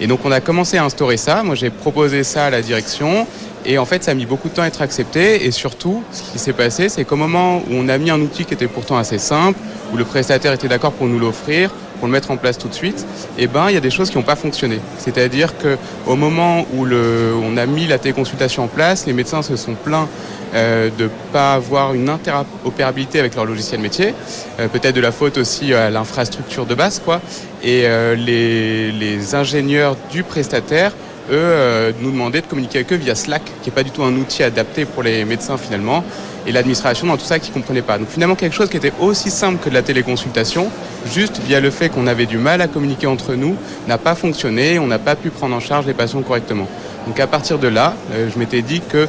Et 0.00 0.06
donc 0.06 0.20
on 0.24 0.32
a 0.32 0.40
commencé 0.40 0.78
à 0.78 0.84
instaurer 0.84 1.18
ça. 1.18 1.42
Moi, 1.42 1.54
j'ai 1.54 1.68
proposé 1.68 2.24
ça 2.24 2.46
à 2.46 2.50
la 2.50 2.62
direction. 2.62 3.26
Et 3.66 3.76
en 3.76 3.84
fait, 3.84 4.04
ça 4.04 4.12
a 4.12 4.14
mis 4.14 4.24
beaucoup 4.24 4.48
de 4.48 4.54
temps 4.54 4.62
à 4.62 4.68
être 4.68 4.80
accepté. 4.80 5.44
Et 5.44 5.50
surtout, 5.50 6.02
ce 6.12 6.32
qui 6.32 6.38
s'est 6.38 6.54
passé, 6.54 6.88
c'est 6.88 7.04
qu'au 7.04 7.16
moment 7.16 7.58
où 7.58 7.72
on 7.72 7.88
a 7.88 7.98
mis 7.98 8.10
un 8.10 8.20
outil 8.20 8.46
qui 8.46 8.54
était 8.54 8.68
pourtant 8.68 8.96
assez 8.96 9.18
simple, 9.18 9.58
où 9.92 9.98
le 9.98 10.04
prestataire 10.04 10.52
était 10.54 10.68
d'accord 10.68 10.92
pour 10.92 11.06
nous 11.06 11.18
l'offrir, 11.18 11.70
pour 11.98 12.08
le 12.08 12.12
mettre 12.12 12.30
en 12.30 12.36
place 12.36 12.58
tout 12.58 12.68
de 12.68 12.74
suite, 12.74 13.06
eh 13.38 13.46
ben, 13.46 13.66
il 13.68 13.74
y 13.74 13.76
a 13.76 13.80
des 13.80 13.90
choses 13.90 14.10
qui 14.10 14.16
n'ont 14.16 14.22
pas 14.22 14.36
fonctionné. 14.36 14.80
C'est-à-dire 14.98 15.54
qu'au 15.58 16.16
moment 16.16 16.66
où 16.74 16.86
on 16.86 17.56
a 17.56 17.66
mis 17.66 17.86
la 17.86 17.98
téléconsultation 17.98 18.64
en 18.64 18.68
place, 18.68 19.06
les 19.06 19.12
médecins 19.12 19.42
se 19.42 19.56
sont 19.56 19.74
plaints 19.74 20.08
euh, 20.54 20.88
de 20.96 21.04
ne 21.04 21.08
pas 21.30 21.54
avoir 21.54 21.92
une 21.92 22.08
interopérabilité 22.08 23.20
avec 23.20 23.34
leur 23.34 23.44
logiciel 23.44 23.80
métier, 23.80 24.14
euh, 24.58 24.68
peut-être 24.68 24.94
de 24.94 25.00
la 25.00 25.12
faute 25.12 25.36
aussi 25.36 25.74
à 25.74 25.90
l'infrastructure 25.90 26.64
de 26.64 26.74
base, 26.74 27.02
quoi. 27.04 27.20
Et 27.62 27.82
euh, 27.84 28.14
les, 28.14 29.34
ingénieurs 29.34 29.94
du 30.10 30.22
prestataire 30.22 30.92
eux, 31.30 31.92
nous 32.00 32.10
demandaient 32.10 32.40
de 32.40 32.46
communiquer 32.46 32.78
avec 32.78 32.92
eux 32.94 32.96
via 32.96 33.14
Slack, 33.14 33.42
qui 33.62 33.68
n'est 33.68 33.74
pas 33.74 33.82
du 33.82 33.90
tout 33.90 34.02
un 34.02 34.14
outil 34.14 34.42
adapté 34.42 34.86
pour 34.86 35.02
les 35.02 35.26
médecins 35.26 35.58
finalement, 35.58 36.02
et 36.48 36.52
l'administration 36.52 37.06
dans 37.06 37.18
tout 37.18 37.26
ça 37.26 37.38
qui 37.38 37.50
ne 37.50 37.54
comprenait 37.54 37.82
pas. 37.82 37.98
Donc 37.98 38.08
finalement 38.08 38.34
quelque 38.34 38.54
chose 38.54 38.70
qui 38.70 38.78
était 38.78 38.92
aussi 39.00 39.30
simple 39.30 39.62
que 39.62 39.68
de 39.68 39.74
la 39.74 39.82
téléconsultation, 39.82 40.70
juste 41.12 41.40
via 41.46 41.60
le 41.60 41.70
fait 41.70 41.90
qu'on 41.90 42.06
avait 42.06 42.26
du 42.26 42.38
mal 42.38 42.62
à 42.62 42.68
communiquer 42.68 43.06
entre 43.06 43.34
nous, 43.34 43.54
n'a 43.86 43.98
pas 43.98 44.14
fonctionné, 44.14 44.78
on 44.78 44.86
n'a 44.86 44.98
pas 44.98 45.14
pu 45.14 45.28
prendre 45.28 45.54
en 45.54 45.60
charge 45.60 45.86
les 45.86 45.92
patients 45.92 46.22
correctement. 46.22 46.66
Donc 47.06 47.20
à 47.20 47.26
partir 47.26 47.58
de 47.58 47.68
là, 47.68 47.94
euh, 48.12 48.28
je 48.32 48.38
m'étais 48.38 48.62
dit 48.62 48.80
que 48.80 49.06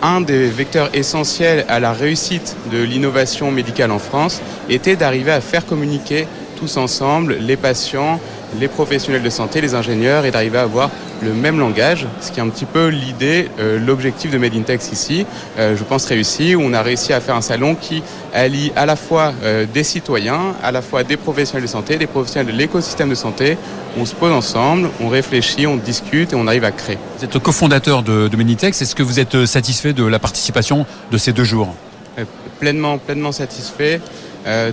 un 0.00 0.20
des 0.20 0.46
vecteurs 0.48 0.90
essentiels 0.94 1.64
à 1.68 1.78
la 1.78 1.92
réussite 1.92 2.56
de 2.72 2.82
l'innovation 2.82 3.52
médicale 3.52 3.92
en 3.92 4.00
France 4.00 4.40
était 4.68 4.96
d'arriver 4.96 5.30
à 5.30 5.40
faire 5.40 5.64
communiquer 5.64 6.26
tous 6.56 6.76
ensemble 6.76 7.36
les 7.38 7.56
patients, 7.56 8.18
les 8.58 8.68
professionnels 8.68 9.22
de 9.22 9.30
santé, 9.30 9.60
les 9.60 9.74
ingénieurs, 9.74 10.24
et 10.24 10.30
d'arriver 10.30 10.58
à 10.58 10.62
avoir 10.62 10.90
le 11.22 11.32
même 11.32 11.58
langage, 11.58 12.06
ce 12.20 12.32
qui 12.32 12.40
est 12.40 12.42
un 12.42 12.48
petit 12.48 12.64
peu 12.64 12.88
l'idée, 12.88 13.48
euh, 13.60 13.78
l'objectif 13.78 14.30
de 14.30 14.38
Made 14.38 14.54
in 14.54 14.74
ici, 14.92 15.24
euh, 15.58 15.76
je 15.76 15.84
pense 15.84 16.04
réussi, 16.06 16.54
où 16.54 16.62
on 16.62 16.72
a 16.72 16.82
réussi 16.82 17.12
à 17.12 17.20
faire 17.20 17.36
un 17.36 17.42
salon 17.42 17.74
qui 17.74 18.02
allie 18.34 18.72
à 18.76 18.86
la 18.86 18.96
fois 18.96 19.32
euh, 19.44 19.66
des 19.72 19.84
citoyens, 19.84 20.54
à 20.62 20.72
la 20.72 20.82
fois 20.82 21.04
des 21.04 21.16
professionnels 21.16 21.62
de 21.62 21.68
santé, 21.68 21.96
des 21.96 22.06
professionnels 22.06 22.52
de 22.52 22.58
l'écosystème 22.58 23.10
de 23.10 23.14
santé. 23.14 23.56
On 23.96 24.04
se 24.04 24.14
pose 24.14 24.32
ensemble, 24.32 24.88
on 25.00 25.08
réfléchit, 25.08 25.66
on 25.66 25.76
discute 25.76 26.32
et 26.32 26.36
on 26.36 26.46
arrive 26.46 26.64
à 26.64 26.72
créer. 26.72 26.98
Vous 27.18 27.24
êtes 27.24 27.38
cofondateur 27.38 28.02
de, 28.02 28.28
de. 28.28 28.42
Est-ce 28.66 28.94
que 28.94 29.02
vous 29.02 29.20
êtes 29.20 29.46
satisfait 29.46 29.92
de 29.92 30.04
la 30.04 30.18
participation 30.18 30.86
de 31.10 31.18
ces 31.18 31.32
deux 31.32 31.44
jours? 31.44 31.74
Pleinement, 32.58 32.98
pleinement 32.98 33.32
satisfait. 33.32 34.00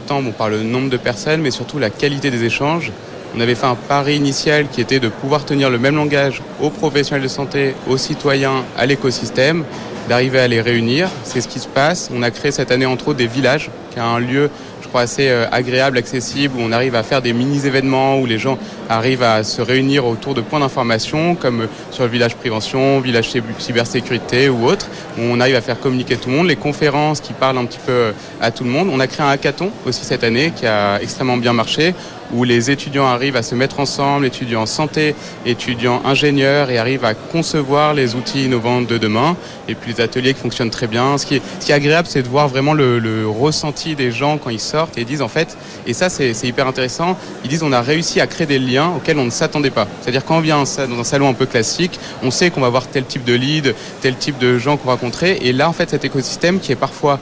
tant 0.07 0.21
bon, 0.21 0.31
par 0.31 0.49
le 0.49 0.63
nombre 0.63 0.89
de 0.89 0.97
personnes, 0.97 1.41
mais 1.41 1.51
surtout 1.51 1.79
la 1.79 1.89
qualité 1.89 2.31
des 2.31 2.43
échanges. 2.43 2.91
On 3.35 3.39
avait 3.39 3.55
fait 3.55 3.67
un 3.67 3.75
pari 3.75 4.15
initial 4.15 4.67
qui 4.67 4.81
était 4.81 4.99
de 4.99 5.09
pouvoir 5.09 5.45
tenir 5.45 5.69
le 5.69 5.77
même 5.77 5.95
langage 5.95 6.41
aux 6.61 6.69
professionnels 6.69 7.23
de 7.23 7.27
santé, 7.27 7.75
aux 7.87 7.97
citoyens, 7.97 8.63
à 8.77 8.85
l'écosystème, 8.85 9.65
d'arriver 10.07 10.39
à 10.39 10.47
les 10.47 10.61
réunir. 10.61 11.09
C'est 11.23 11.41
ce 11.41 11.47
qui 11.47 11.59
se 11.59 11.67
passe. 11.67 12.09
On 12.13 12.23
a 12.23 12.31
créé 12.31 12.51
cette 12.51 12.71
année 12.71 12.85
entre 12.85 13.09
autres 13.09 13.19
des 13.19 13.27
villages, 13.27 13.69
qui 13.91 13.99
est 13.99 14.01
un 14.01 14.19
lieu 14.19 14.49
crois, 14.89 15.01
assez 15.01 15.29
euh, 15.29 15.45
agréable, 15.51 15.97
accessible, 15.97 16.55
où 16.57 16.61
on 16.61 16.71
arrive 16.71 16.95
à 16.95 17.03
faire 17.03 17.21
des 17.21 17.33
mini-événements, 17.33 18.19
où 18.19 18.25
les 18.25 18.37
gens 18.37 18.57
arrivent 18.89 19.23
à 19.23 19.43
se 19.43 19.61
réunir 19.61 20.05
autour 20.05 20.33
de 20.33 20.41
points 20.41 20.59
d'information, 20.59 21.35
comme 21.35 21.61
euh, 21.61 21.67
sur 21.91 22.03
le 22.03 22.09
village 22.09 22.35
prévention, 22.35 22.99
village 22.99 23.29
cybersécurité 23.59 24.49
ou 24.49 24.65
autre, 24.65 24.87
où 25.17 25.21
on 25.21 25.39
arrive 25.39 25.55
à 25.55 25.61
faire 25.61 25.79
communiquer 25.79 26.17
tout 26.17 26.29
le 26.29 26.35
monde, 26.35 26.47
les 26.47 26.55
conférences 26.55 27.21
qui 27.21 27.33
parlent 27.33 27.57
un 27.57 27.65
petit 27.65 27.79
peu 27.85 27.91
euh, 27.91 28.11
à 28.41 28.51
tout 28.51 28.63
le 28.63 28.69
monde. 28.69 28.89
On 28.91 28.99
a 28.99 29.07
créé 29.07 29.25
un 29.25 29.29
hackathon 29.29 29.71
aussi 29.85 30.03
cette 30.03 30.23
année 30.23 30.51
qui 30.55 30.65
a 30.65 30.99
extrêmement 31.01 31.37
bien 31.37 31.53
marché, 31.53 31.93
où 32.33 32.43
les 32.43 32.71
étudiants 32.71 33.05
arrivent 33.05 33.35
à 33.35 33.43
se 33.43 33.55
mettre 33.55 33.79
ensemble, 33.79 34.25
étudiants 34.25 34.65
santé, 34.65 35.15
étudiants 35.45 36.01
ingénieurs, 36.05 36.69
et 36.69 36.77
arrivent 36.77 37.05
à 37.05 37.13
concevoir 37.13 37.93
les 37.93 38.15
outils 38.15 38.45
innovants 38.45 38.81
de 38.81 38.97
demain. 38.97 39.35
Et 39.67 39.75
puis 39.75 39.93
les 39.93 40.01
ateliers 40.01 40.33
qui 40.33 40.41
fonctionnent 40.41 40.69
très 40.69 40.87
bien. 40.87 41.17
Ce 41.17 41.25
qui 41.25 41.35
est, 41.35 41.41
ce 41.59 41.65
qui 41.65 41.71
est 41.71 41.75
agréable, 41.75 42.07
c'est 42.09 42.23
de 42.23 42.27
voir 42.27 42.47
vraiment 42.47 42.73
le, 42.73 42.99
le 42.99 43.27
ressenti 43.27 43.95
des 43.95 44.11
gens 44.11 44.37
quand 44.37 44.49
ils 44.49 44.59
sortent 44.59 44.97
et 44.97 45.05
disent 45.05 45.21
en 45.21 45.27
fait, 45.27 45.57
et 45.87 45.93
ça 45.93 46.09
c'est 46.09 46.33
hyper 46.43 46.67
intéressant, 46.67 47.17
ils 47.43 47.49
disent 47.49 47.63
on 47.63 47.71
a 47.71 47.81
réussi 47.81 48.21
à 48.21 48.27
créer 48.27 48.47
des 48.47 48.59
liens 48.59 48.91
auxquels 48.95 49.17
on 49.19 49.25
ne 49.25 49.29
s'attendait 49.29 49.69
pas. 49.69 49.87
C'est-à-dire 50.01 50.25
quand 50.25 50.37
on 50.37 50.41
vient 50.41 50.63
dans 50.63 50.99
un 50.99 51.03
salon 51.03 51.29
un 51.29 51.33
peu 51.33 51.45
classique, 51.45 51.99
on 52.23 52.31
sait 52.31 52.49
qu'on 52.49 52.61
va 52.61 52.67
avoir 52.67 52.87
tel 52.87 53.05
type 53.05 53.23
de 53.23 53.33
lead, 53.33 53.75
tel 54.01 54.15
type 54.15 54.37
de 54.37 54.57
gens 54.57 54.77
qu'on 54.77 54.87
va 54.87 54.93
rencontrer, 54.93 55.39
et 55.41 55.53
là 55.53 55.69
en 55.69 55.73
fait 55.73 55.89
cet 55.89 56.05
écosystème 56.05 56.59
qui 56.59 56.71
est 56.71 56.75
parfois 56.75 57.19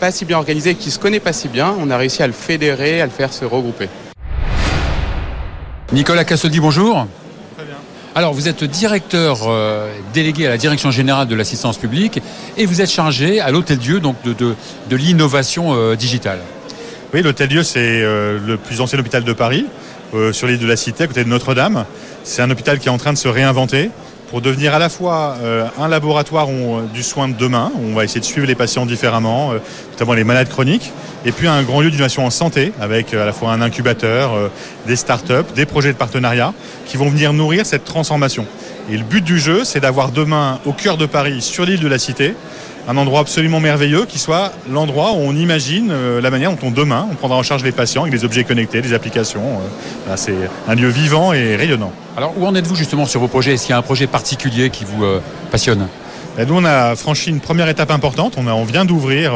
pas 0.00 0.10
si 0.10 0.24
bien 0.24 0.38
organisé, 0.38 0.74
qui 0.74 0.90
se 0.90 0.98
connaît 0.98 1.20
pas 1.20 1.34
si 1.34 1.48
bien, 1.48 1.74
on 1.78 1.90
a 1.90 1.96
réussi 1.98 2.22
à 2.22 2.26
le 2.26 2.32
fédérer, 2.32 3.02
à 3.02 3.04
le 3.04 3.12
faire 3.12 3.32
se 3.32 3.44
regrouper. 3.44 3.88
Nicolas 5.92 6.24
Cassodi, 6.24 6.60
bonjour. 6.60 7.08
Alors, 8.14 8.32
vous 8.32 8.46
êtes 8.46 8.62
directeur 8.62 9.40
euh, 9.48 9.92
délégué 10.14 10.46
à 10.46 10.50
la 10.50 10.56
direction 10.56 10.92
générale 10.92 11.26
de 11.26 11.34
l'assistance 11.34 11.78
publique 11.78 12.20
et 12.56 12.64
vous 12.64 12.80
êtes 12.80 12.90
chargé 12.90 13.40
à 13.40 13.50
l'Hôtel 13.50 13.78
Dieu 13.78 13.98
donc 13.98 14.14
de, 14.22 14.32
de, 14.32 14.96
l'innovation 14.96 15.74
euh, 15.74 15.96
digitale. 15.96 16.38
Oui, 17.12 17.22
l'Hôtel 17.22 17.48
Dieu, 17.48 17.64
c'est 17.64 18.02
euh, 18.02 18.38
le 18.46 18.56
plus 18.56 18.80
ancien 18.80 19.00
hôpital 19.00 19.24
de 19.24 19.32
Paris, 19.32 19.66
sur 20.32 20.46
l'île 20.46 20.58
de 20.58 20.66
la 20.66 20.76
Cité, 20.76 21.04
à 21.04 21.06
côté 21.08 21.24
de 21.24 21.28
Notre-Dame. 21.28 21.84
C'est 22.22 22.42
un 22.42 22.50
hôpital 22.50 22.78
qui 22.78 22.86
est 22.88 22.92
en 22.92 22.98
train 22.98 23.12
de 23.12 23.18
se 23.18 23.28
réinventer 23.28 23.90
pour 24.30 24.40
devenir 24.40 24.74
à 24.74 24.78
la 24.78 24.88
fois 24.88 25.36
euh, 25.42 25.66
un 25.78 25.88
laboratoire 25.88 26.48
du 26.94 27.02
soin 27.02 27.28
de 27.28 27.34
demain, 27.34 27.70
où 27.74 27.90
on 27.90 27.94
va 27.94 28.04
essayer 28.04 28.20
de 28.20 28.24
suivre 28.24 28.46
les 28.46 28.54
patients 28.54 28.86
différemment, 28.86 29.52
notamment 29.92 30.14
les 30.14 30.24
malades 30.24 30.48
chroniques, 30.48 30.92
et 31.24 31.32
puis 31.32 31.48
un 31.48 31.62
grand 31.62 31.80
lieu 31.80 31.90
d'innovation 31.90 32.24
en 32.24 32.30
santé, 32.30 32.72
avec 32.80 33.12
à 33.12 33.26
la 33.26 33.32
fois 33.32 33.52
un 33.52 33.60
incubateur, 33.60 34.50
des 34.86 34.96
start-up, 34.96 35.46
des 35.54 35.66
projets 35.66 35.92
de 35.92 35.98
partenariat, 35.98 36.54
qui 36.86 36.96
vont 36.96 37.10
venir 37.10 37.32
nourrir 37.32 37.66
cette 37.66 37.84
transformation. 37.84 38.46
Et 38.90 38.96
le 38.96 39.04
but 39.04 39.22
du 39.22 39.38
jeu, 39.38 39.64
c'est 39.64 39.80
d'avoir 39.80 40.10
demain, 40.10 40.60
au 40.64 40.72
cœur 40.72 40.96
de 40.96 41.06
Paris, 41.06 41.42
sur 41.42 41.64
l'île 41.64 41.80
de 41.80 41.88
la 41.88 41.98
Cité, 41.98 42.34
un 42.88 42.96
endroit 42.96 43.20
absolument 43.20 43.60
merveilleux 43.60 44.04
qui 44.06 44.18
soit 44.18 44.52
l'endroit 44.70 45.12
où 45.12 45.18
on 45.18 45.34
imagine 45.34 45.90
euh, 45.90 46.20
la 46.20 46.30
manière 46.30 46.50
dont 46.50 46.66
on 46.66 46.70
demain 46.70 47.06
on 47.10 47.14
prendra 47.14 47.36
en 47.36 47.42
charge 47.42 47.62
les 47.62 47.72
patients 47.72 48.02
avec 48.02 48.12
des 48.12 48.24
objets 48.24 48.44
connectés, 48.44 48.80
des 48.80 48.94
applications. 48.94 49.60
Euh, 50.08 50.14
c'est 50.16 50.34
un 50.68 50.74
lieu 50.74 50.88
vivant 50.88 51.32
et 51.32 51.56
rayonnant. 51.56 51.92
Alors 52.16 52.34
où 52.36 52.46
en 52.46 52.54
êtes-vous 52.54 52.74
justement 52.74 53.06
sur 53.06 53.20
vos 53.20 53.28
projets? 53.28 53.54
Est-ce 53.54 53.66
qu'il 53.66 53.70
y 53.70 53.74
a 53.74 53.78
un 53.78 53.82
projet 53.82 54.06
particulier 54.06 54.70
qui 54.70 54.84
vous 54.84 55.04
euh, 55.04 55.20
passionne? 55.50 55.88
Ben, 56.36 56.46
nous, 56.46 56.54
on 56.54 56.64
a 56.64 56.94
franchi 56.94 57.30
une 57.30 57.40
première 57.40 57.68
étape 57.68 57.90
importante. 57.90 58.34
On, 58.36 58.46
a, 58.46 58.52
on 58.52 58.64
vient 58.64 58.84
d'ouvrir 58.84 59.32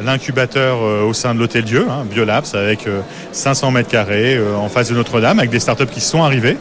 l'incubateur 0.00 0.80
au 1.04 1.12
sein 1.12 1.34
de 1.34 1.40
l'Hôtel 1.40 1.64
Dieu, 1.64 1.88
hein, 1.90 2.06
Biolabs, 2.08 2.54
avec 2.54 2.86
500 3.32 3.72
mètres 3.72 3.88
carrés 3.88 4.40
en 4.56 4.68
face 4.68 4.88
de 4.88 4.94
Notre-Dame, 4.94 5.40
avec 5.40 5.50
des 5.50 5.58
startups 5.58 5.86
qui 5.86 6.00
sont 6.00 6.22
arrivées 6.22 6.56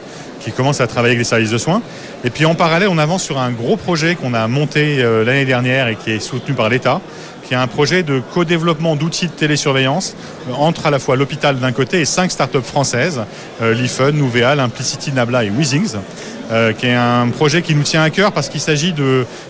qui 0.48 0.54
commence 0.54 0.80
à 0.80 0.88
travailler 0.88 1.12
avec 1.12 1.20
les 1.20 1.30
services 1.30 1.52
de 1.52 1.58
soins. 1.58 1.82
Et 2.24 2.30
puis 2.30 2.46
en 2.46 2.56
parallèle, 2.56 2.88
on 2.88 2.98
avance 2.98 3.22
sur 3.22 3.38
un 3.38 3.52
gros 3.52 3.76
projet 3.76 4.16
qu'on 4.16 4.34
a 4.34 4.48
monté 4.48 5.00
euh, 5.00 5.26
l'année 5.26 5.44
dernière 5.44 5.90
et 5.90 5.96
qui 5.98 6.12
est 6.12 6.20
soutenu 6.22 6.56
par 6.56 6.70
l'État, 6.70 7.02
qui 7.44 7.54
est 7.54 7.58
un 7.58 7.68
projet 7.68 8.02
de 8.02 8.22
co-développement 8.34 8.96
d'outils 8.96 9.28
de 9.28 9.34
télésurveillance 9.34 10.16
euh, 10.50 10.54
entre 10.54 10.86
à 10.86 10.90
la 10.90 11.00
fois 11.00 11.18
l'hôpital 11.18 11.60
d'un 11.60 11.74
côté 11.74 12.00
et 12.00 12.06
cinq 12.06 12.32
startups 12.32 12.62
françaises, 12.64 13.22
euh, 13.62 13.74
l'IFUN, 13.74 14.14
Nouvéal, 14.14 14.62
Implicity, 14.62 15.12
Nabla 15.12 15.44
et 15.44 15.50
Weezings. 15.50 15.98
qui 16.80 16.86
est 16.86 16.96
un 16.96 17.28
projet 17.28 17.62
qui 17.62 17.76
nous 17.76 17.84
tient 17.84 18.04
à 18.04 18.10
cœur 18.10 18.32
parce 18.32 18.48
qu'il 18.48 18.62
s'agit 18.62 18.94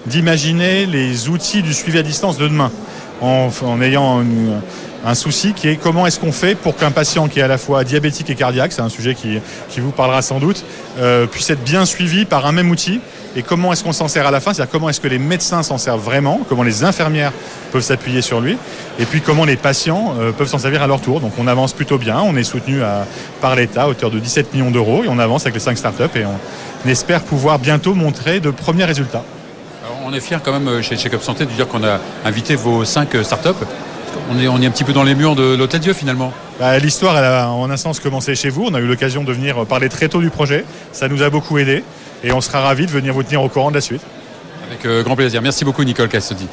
d'imaginer 0.08 0.88
les 0.88 1.30
outils 1.30 1.62
du 1.62 1.76
suivi 1.76 2.00
à 2.00 2.02
distance 2.02 2.40
de 2.40 2.48
demain 2.48 2.72
en, 3.22 3.52
en 3.64 3.82
ayant 3.82 4.24
une, 4.24 4.62
un 5.08 5.16
souci 5.16 5.54
qui 5.54 5.70
est 5.70 5.78
comment 5.78 6.06
est-ce 6.06 6.20
qu'on 6.20 6.34
fait 6.34 6.56
pour 6.56 6.76
qu'un 6.76 6.92
patient 6.92 7.30
qui 7.30 7.40
est 7.40 7.44
à 7.44 7.48
la 7.48 7.58
fois 7.58 7.86
diabétique 7.86 8.30
et 8.30 8.36
cardiaque, 8.36 8.74
c'est 8.74 8.82
un 8.82 8.90
sujet 8.90 9.16
qui, 9.16 9.40
qui 9.70 9.80
vous 9.80 9.92
parlera 9.92 10.22
sans 10.22 10.40
doute, 10.40 10.66
euh, 11.00 11.26
puisse 11.28 11.50
être 11.50 11.64
bien 11.64 11.86
suivi 11.86 12.26
par 12.26 12.46
un 12.46 12.52
même 12.52 12.70
outil 12.70 13.00
et 13.36 13.42
comment 13.42 13.72
est-ce 13.72 13.84
qu'on 13.84 13.94
s'en 13.94 14.10
sert 14.10 14.28
à 14.28 14.32
la 14.32 14.42
fin, 14.42 14.54
c'est-à-dire 14.54 14.72
comment 14.72 14.90
est-ce 14.90 15.00
que 15.00 15.08
les 15.08 15.20
médecins 15.20 15.64
s'en 15.64 15.78
servent 15.78 16.04
vraiment, 16.04 16.42
comment 16.50 16.64
les 16.64 16.84
infirmières 16.84 17.32
peuvent 17.72 17.84
s'appuyer 17.84 18.22
sur 18.22 18.42
lui, 18.42 18.58
et 19.00 19.06
puis 19.06 19.22
comment 19.22 19.46
les 19.46 19.56
patients 19.56 20.16
euh, 20.20 20.32
peuvent 20.32 20.48
s'en 20.48 20.58
servir 20.58 20.82
à 20.82 20.88
leur 20.88 21.00
tour. 21.00 21.22
Donc 21.22 21.34
on 21.38 21.48
avance 21.48 21.72
plutôt 21.72 21.98
bien, 21.98 22.20
on 22.20 22.36
est 22.36 22.44
soutenu 22.44 22.82
par 23.40 23.56
l'État 23.56 23.84
à 23.84 23.88
hauteur 23.88 24.12
de 24.12 24.20
17 24.20 24.54
millions 24.54 24.72
d'euros, 24.72 25.04
et 25.06 25.08
on 25.08 25.20
avance 25.20 25.44
avec 25.44 25.54
les 25.54 25.62
5 25.62 25.78
startups, 25.78 26.18
et 26.18 26.26
on 26.26 26.90
espère 26.90 27.22
pouvoir 27.22 27.60
bientôt 27.60 27.94
montrer 27.94 28.42
de 28.42 28.50
premiers 28.50 28.86
résultats. 28.86 29.24
on 30.06 30.14
est 30.14 30.20
fiers 30.20 30.40
quand 30.44 30.52
même 30.52 30.68
euh, 30.68 30.82
chez 30.82 30.98
Check 30.98 31.14
Santé 31.22 31.46
de 31.46 31.52
dire 31.52 31.68
qu'on 31.68 31.84
a 31.84 32.00
invité 32.26 32.56
vos 32.56 32.84
5 32.84 33.10
startups 33.24 33.66
on 34.30 34.40
est, 34.40 34.48
on 34.48 34.62
est 34.62 34.66
un 34.66 34.72
petit 34.72 34.84
peu 34.84 34.94
dans 34.94 35.04
les 35.04 35.16
murs 35.16 35.36
de 35.36 35.56
l'Hôtel 35.56 35.80
Dieu 35.80 35.94
finalement. 35.94 36.34
Bah, 36.60 36.78
l'histoire, 36.80 37.16
a 37.16 37.50
en 37.52 37.70
un 37.70 37.78
sens 37.78 38.00
commencé 38.00 38.36
chez 38.36 38.50
vous. 38.50 38.66
On 38.70 38.74
a 38.74 38.80
eu 38.80 38.88
l'occasion 38.88 39.24
de 39.24 39.32
venir 39.32 39.66
parler 39.66 39.90
très 39.90 40.10
tôt 40.10 40.22
du 40.22 40.30
projet. 40.30 40.66
Ça 40.92 41.08
nous 41.08 41.24
a 41.24 41.30
beaucoup 41.30 41.58
aidé 41.58 41.84
et 42.24 42.32
on 42.32 42.42
sera 42.42 42.62
ravis 42.62 42.86
de 42.86 42.92
venir 42.92 43.14
vous 43.14 43.24
tenir 43.24 43.42
au 43.44 43.50
courant 43.50 43.70
de 43.70 43.76
la 43.76 43.82
suite. 43.82 44.02
Avec 44.68 44.86
euh, 44.86 45.04
grand 45.04 45.16
plaisir. 45.16 45.42
Merci 45.42 45.66
beaucoup 45.66 45.84
Nicole 45.84 46.10
Castodi. 46.10 46.48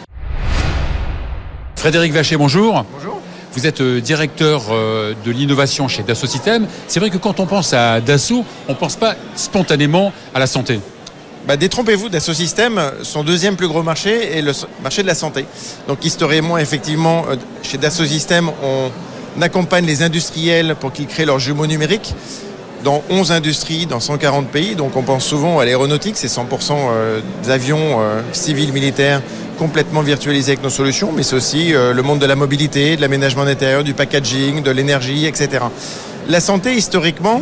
Frédéric 1.76 2.12
Vacher, 2.12 2.36
bonjour. 2.36 2.84
Bonjour. 2.94 3.20
Vous 3.52 3.66
êtes 3.66 3.80
euh, 3.80 4.00
directeur 4.00 4.64
euh, 4.70 5.14
de 5.24 5.30
l'innovation 5.30 5.88
chez 5.88 6.02
Dassault 6.02 6.26
Systèmes. 6.26 6.66
C'est 6.88 7.00
vrai 7.00 7.10
que 7.10 7.18
quand 7.18 7.40
on 7.40 7.46
pense 7.46 7.72
à 7.72 8.00
Dassault, 8.00 8.44
on 8.68 8.72
ne 8.72 8.76
pense 8.76 8.96
pas 8.96 9.14
spontanément 9.34 10.12
à 10.34 10.38
la 10.38 10.46
santé. 10.46 10.80
Bah, 11.46 11.58
détrompez-vous, 11.58 12.08
Dassault 12.08 12.32
Systèmes, 12.32 12.80
son 13.02 13.22
deuxième 13.22 13.56
plus 13.56 13.68
gros 13.68 13.82
marché 13.82 14.38
est 14.38 14.40
le 14.40 14.52
marché 14.82 15.02
de 15.02 15.06
la 15.06 15.14
santé. 15.14 15.44
Donc 15.86 16.02
historiquement, 16.02 16.56
effectivement, 16.56 17.26
euh, 17.28 17.36
chez 17.62 17.76
Dassault 17.76 18.06
Systèmes, 18.06 18.50
on 18.62 19.42
accompagne 19.42 19.84
les 19.84 20.02
industriels 20.02 20.74
pour 20.74 20.90
qu'ils 20.90 21.06
créent 21.06 21.26
leurs 21.26 21.38
jumeaux 21.38 21.66
numériques 21.66 22.14
dans 22.82 23.02
11 23.10 23.30
industries, 23.32 23.84
dans 23.84 24.00
140 24.00 24.48
pays. 24.48 24.74
Donc 24.74 24.96
on 24.96 25.02
pense 25.02 25.26
souvent 25.26 25.58
à 25.58 25.66
l'aéronautique, 25.66 26.16
c'est 26.16 26.28
100% 26.28 26.46
euh, 26.72 27.20
d'avions 27.44 28.00
euh, 28.00 28.22
civils, 28.32 28.72
militaires 28.72 29.20
complètement 29.58 30.00
virtualisés 30.00 30.52
avec 30.52 30.64
nos 30.64 30.70
solutions, 30.70 31.12
mais 31.14 31.22
c'est 31.22 31.36
aussi 31.36 31.70
le 31.70 32.02
monde 32.02 32.18
de 32.18 32.26
la 32.26 32.34
mobilité, 32.34 32.96
de 32.96 33.00
l'aménagement 33.00 33.42
intérieur, 33.42 33.84
du 33.84 33.94
packaging, 33.94 34.64
de 34.64 34.70
l'énergie, 34.72 35.26
etc. 35.26 35.66
La 36.28 36.40
santé, 36.40 36.74
historiquement, 36.74 37.40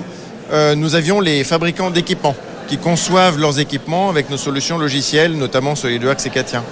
nous 0.76 0.94
avions 0.94 1.20
les 1.20 1.42
fabricants 1.42 1.88
d'équipements 1.88 2.36
qui 2.72 2.78
conçoivent 2.78 3.38
leurs 3.38 3.58
équipements 3.58 4.08
avec 4.08 4.30
nos 4.30 4.38
solutions 4.38 4.78
logicielles, 4.78 5.36
notamment 5.36 5.74
SolidWorks 5.74 6.24
et 6.24 6.30
Katia. 6.30 6.64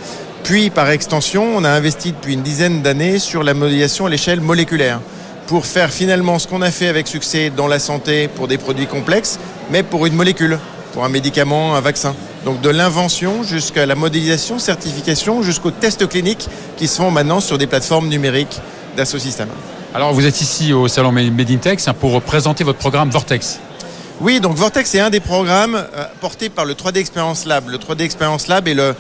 Puis, 0.44 0.70
par 0.70 0.88
extension, 0.88 1.44
on 1.54 1.62
a 1.62 1.68
investi 1.68 2.12
depuis 2.12 2.32
une 2.32 2.40
dizaine 2.40 2.80
d'années 2.80 3.18
sur 3.18 3.42
la 3.42 3.52
modélisation 3.52 4.06
à 4.06 4.08
l'échelle 4.08 4.40
moléculaire 4.40 5.00
pour 5.46 5.66
faire 5.66 5.90
finalement 5.90 6.38
ce 6.38 6.48
qu'on 6.48 6.62
a 6.62 6.70
fait 6.70 6.88
avec 6.88 7.06
succès 7.06 7.52
dans 7.54 7.68
la 7.68 7.78
santé 7.78 8.28
pour 8.28 8.48
des 8.48 8.56
produits 8.56 8.86
complexes, 8.86 9.38
mais 9.70 9.82
pour 9.82 10.06
une 10.06 10.14
molécule, 10.14 10.58
pour 10.94 11.04
un 11.04 11.10
médicament, 11.10 11.76
un 11.76 11.82
vaccin. 11.82 12.14
Donc 12.46 12.62
de 12.62 12.70
l'invention 12.70 13.42
jusqu'à 13.42 13.84
la 13.84 13.94
modélisation, 13.94 14.58
certification, 14.58 15.42
jusqu'aux 15.42 15.70
tests 15.70 16.08
cliniques 16.08 16.48
qui 16.78 16.88
se 16.88 16.96
font 16.96 17.10
maintenant 17.10 17.40
sur 17.40 17.58
des 17.58 17.66
plateformes 17.66 18.08
numériques 18.08 18.58
d'Asso 18.96 19.18
Alors 19.92 20.14
vous 20.14 20.24
êtes 20.24 20.40
ici 20.40 20.72
au 20.72 20.88
salon 20.88 21.12
Medintex 21.12 21.88
hein, 21.88 21.92
pour 21.92 22.22
présenter 22.22 22.64
votre 22.64 22.78
programme 22.78 23.10
Vortex. 23.10 23.60
Oui, 24.22 24.38
donc 24.38 24.54
Vortex 24.54 24.94
est 24.94 25.00
un 25.00 25.08
des 25.08 25.20
programmes 25.20 25.76
euh, 25.76 26.04
portés 26.20 26.50
par 26.50 26.66
le 26.66 26.74
3D 26.74 26.98
Experience 26.98 27.46
Lab. 27.46 27.70
Le 27.70 27.78
3D 27.78 28.02
Experience 28.02 28.48
Lab 28.48 28.68
est 28.68 28.74
le 28.74 28.94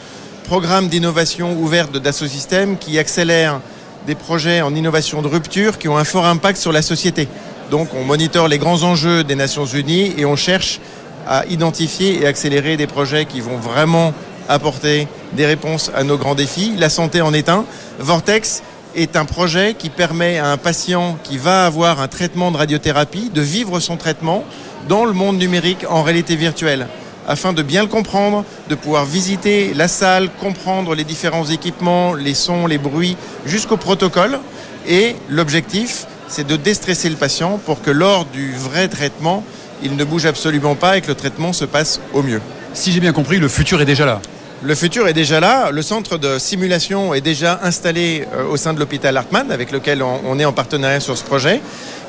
programme 0.44 0.88
d'innovation 0.88 1.52
ouverte 1.60 1.92
de 1.92 1.98
Dassault 1.98 2.26
Systèmes 2.26 2.78
qui 2.78 2.98
accélère 2.98 3.60
des 4.06 4.14
projets 4.14 4.62
en 4.62 4.74
innovation 4.74 5.20
de 5.20 5.28
rupture 5.28 5.76
qui 5.76 5.88
ont 5.88 5.98
un 5.98 6.04
fort 6.04 6.24
impact 6.24 6.58
sur 6.58 6.72
la 6.72 6.80
société. 6.80 7.28
Donc 7.70 7.90
on 7.94 8.02
monitore 8.02 8.48
les 8.48 8.56
grands 8.56 8.82
enjeux 8.82 9.22
des 9.22 9.34
Nations 9.34 9.66
Unies 9.66 10.14
et 10.16 10.24
on 10.24 10.36
cherche 10.36 10.80
à 11.26 11.44
identifier 11.44 12.22
et 12.22 12.26
accélérer 12.26 12.78
des 12.78 12.86
projets 12.86 13.26
qui 13.26 13.42
vont 13.42 13.58
vraiment 13.58 14.14
apporter 14.48 15.06
des 15.34 15.44
réponses 15.44 15.90
à 15.94 16.02
nos 16.02 16.16
grands 16.16 16.34
défis. 16.34 16.72
La 16.78 16.88
santé 16.88 17.20
en 17.20 17.34
est 17.34 17.50
un. 17.50 17.66
Vortex 17.98 18.62
est 18.96 19.16
un 19.16 19.26
projet 19.26 19.74
qui 19.74 19.90
permet 19.90 20.38
à 20.38 20.50
un 20.50 20.56
patient 20.56 21.18
qui 21.22 21.36
va 21.36 21.66
avoir 21.66 22.00
un 22.00 22.08
traitement 22.08 22.50
de 22.50 22.56
radiothérapie 22.56 23.28
de 23.28 23.42
vivre 23.42 23.80
son 23.80 23.98
traitement 23.98 24.44
dans 24.88 25.04
le 25.04 25.12
monde 25.12 25.38
numérique 25.38 25.84
en 25.88 26.02
réalité 26.02 26.36
virtuelle 26.36 26.86
afin 27.30 27.52
de 27.52 27.62
bien 27.62 27.82
le 27.82 27.88
comprendre, 27.88 28.44
de 28.68 28.74
pouvoir 28.74 29.04
visiter 29.04 29.72
la 29.74 29.86
salle, 29.86 30.30
comprendre 30.40 30.96
les 30.96 31.04
différents 31.04 31.46
équipements, 31.46 32.14
les 32.14 32.34
sons, 32.34 32.66
les 32.66 32.78
bruits, 32.78 33.16
jusqu'au 33.46 33.76
protocole. 33.76 34.40
Et 34.88 35.14
l'objectif, 35.28 36.06
c'est 36.26 36.46
de 36.46 36.56
déstresser 36.56 37.08
le 37.08 37.14
patient 37.14 37.60
pour 37.64 37.82
que 37.82 37.90
lors 37.90 38.24
du 38.24 38.52
vrai 38.52 38.88
traitement, 38.88 39.44
il 39.82 39.94
ne 39.94 40.04
bouge 40.04 40.26
absolument 40.26 40.74
pas 40.74 40.96
et 40.96 41.00
que 41.02 41.08
le 41.08 41.14
traitement 41.14 41.52
se 41.52 41.64
passe 41.64 42.00
au 42.12 42.22
mieux. 42.22 42.40
Si 42.74 42.90
j'ai 42.90 43.00
bien 43.00 43.12
compris, 43.12 43.38
le 43.38 43.48
futur 43.48 43.80
est 43.80 43.86
déjà 43.86 44.06
là. 44.06 44.20
Le 44.62 44.74
futur 44.74 45.08
est 45.08 45.14
déjà 45.14 45.40
là. 45.40 45.70
Le 45.70 45.82
centre 45.82 46.18
de 46.18 46.38
simulation 46.38 47.14
est 47.14 47.22
déjà 47.22 47.60
installé 47.62 48.26
euh, 48.34 48.44
au 48.50 48.56
sein 48.56 48.74
de 48.74 48.78
l'hôpital 48.78 49.16
Hartmann, 49.16 49.50
avec 49.50 49.70
lequel 49.70 50.02
on 50.02 50.38
est 50.38 50.44
en 50.44 50.52
partenariat 50.52 51.00
sur 51.00 51.16
ce 51.16 51.24
projet 51.24 51.60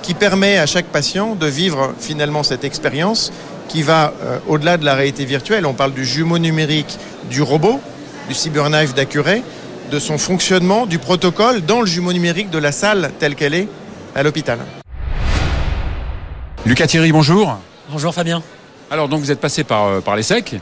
qui 0.01 0.13
permet 0.13 0.57
à 0.57 0.65
chaque 0.65 0.87
patient 0.87 1.35
de 1.35 1.45
vivre 1.45 1.93
finalement 1.99 2.43
cette 2.43 2.63
expérience 2.63 3.31
qui 3.67 3.83
va 3.83 4.13
euh, 4.21 4.39
au-delà 4.47 4.77
de 4.77 4.85
la 4.85 4.95
réalité 4.95 5.25
virtuelle. 5.25 5.65
On 5.65 5.73
parle 5.73 5.93
du 5.93 6.05
jumeau 6.05 6.39
numérique 6.39 6.97
du 7.29 7.41
robot, 7.41 7.79
du 8.27 8.33
cyberknife 8.33 8.93
d'Accuray, 8.93 9.43
de 9.91 9.99
son 9.99 10.17
fonctionnement, 10.17 10.85
du 10.85 10.99
protocole 10.99 11.61
dans 11.61 11.81
le 11.81 11.87
jumeau 11.87 12.13
numérique 12.13 12.49
de 12.49 12.57
la 12.57 12.71
salle 12.71 13.11
telle 13.19 13.35
qu'elle 13.35 13.53
est 13.53 13.67
à 14.15 14.23
l'hôpital. 14.23 14.59
Lucas 16.65 16.87
Thierry, 16.87 17.11
bonjour. 17.11 17.57
Bonjour 17.89 18.13
Fabien. 18.13 18.41
Alors 18.89 19.07
donc 19.07 19.21
vous 19.21 19.31
êtes 19.31 19.39
passé 19.39 19.63
par, 19.63 19.85
euh, 19.85 19.99
par 20.01 20.15
l'ESSEC, 20.15 20.55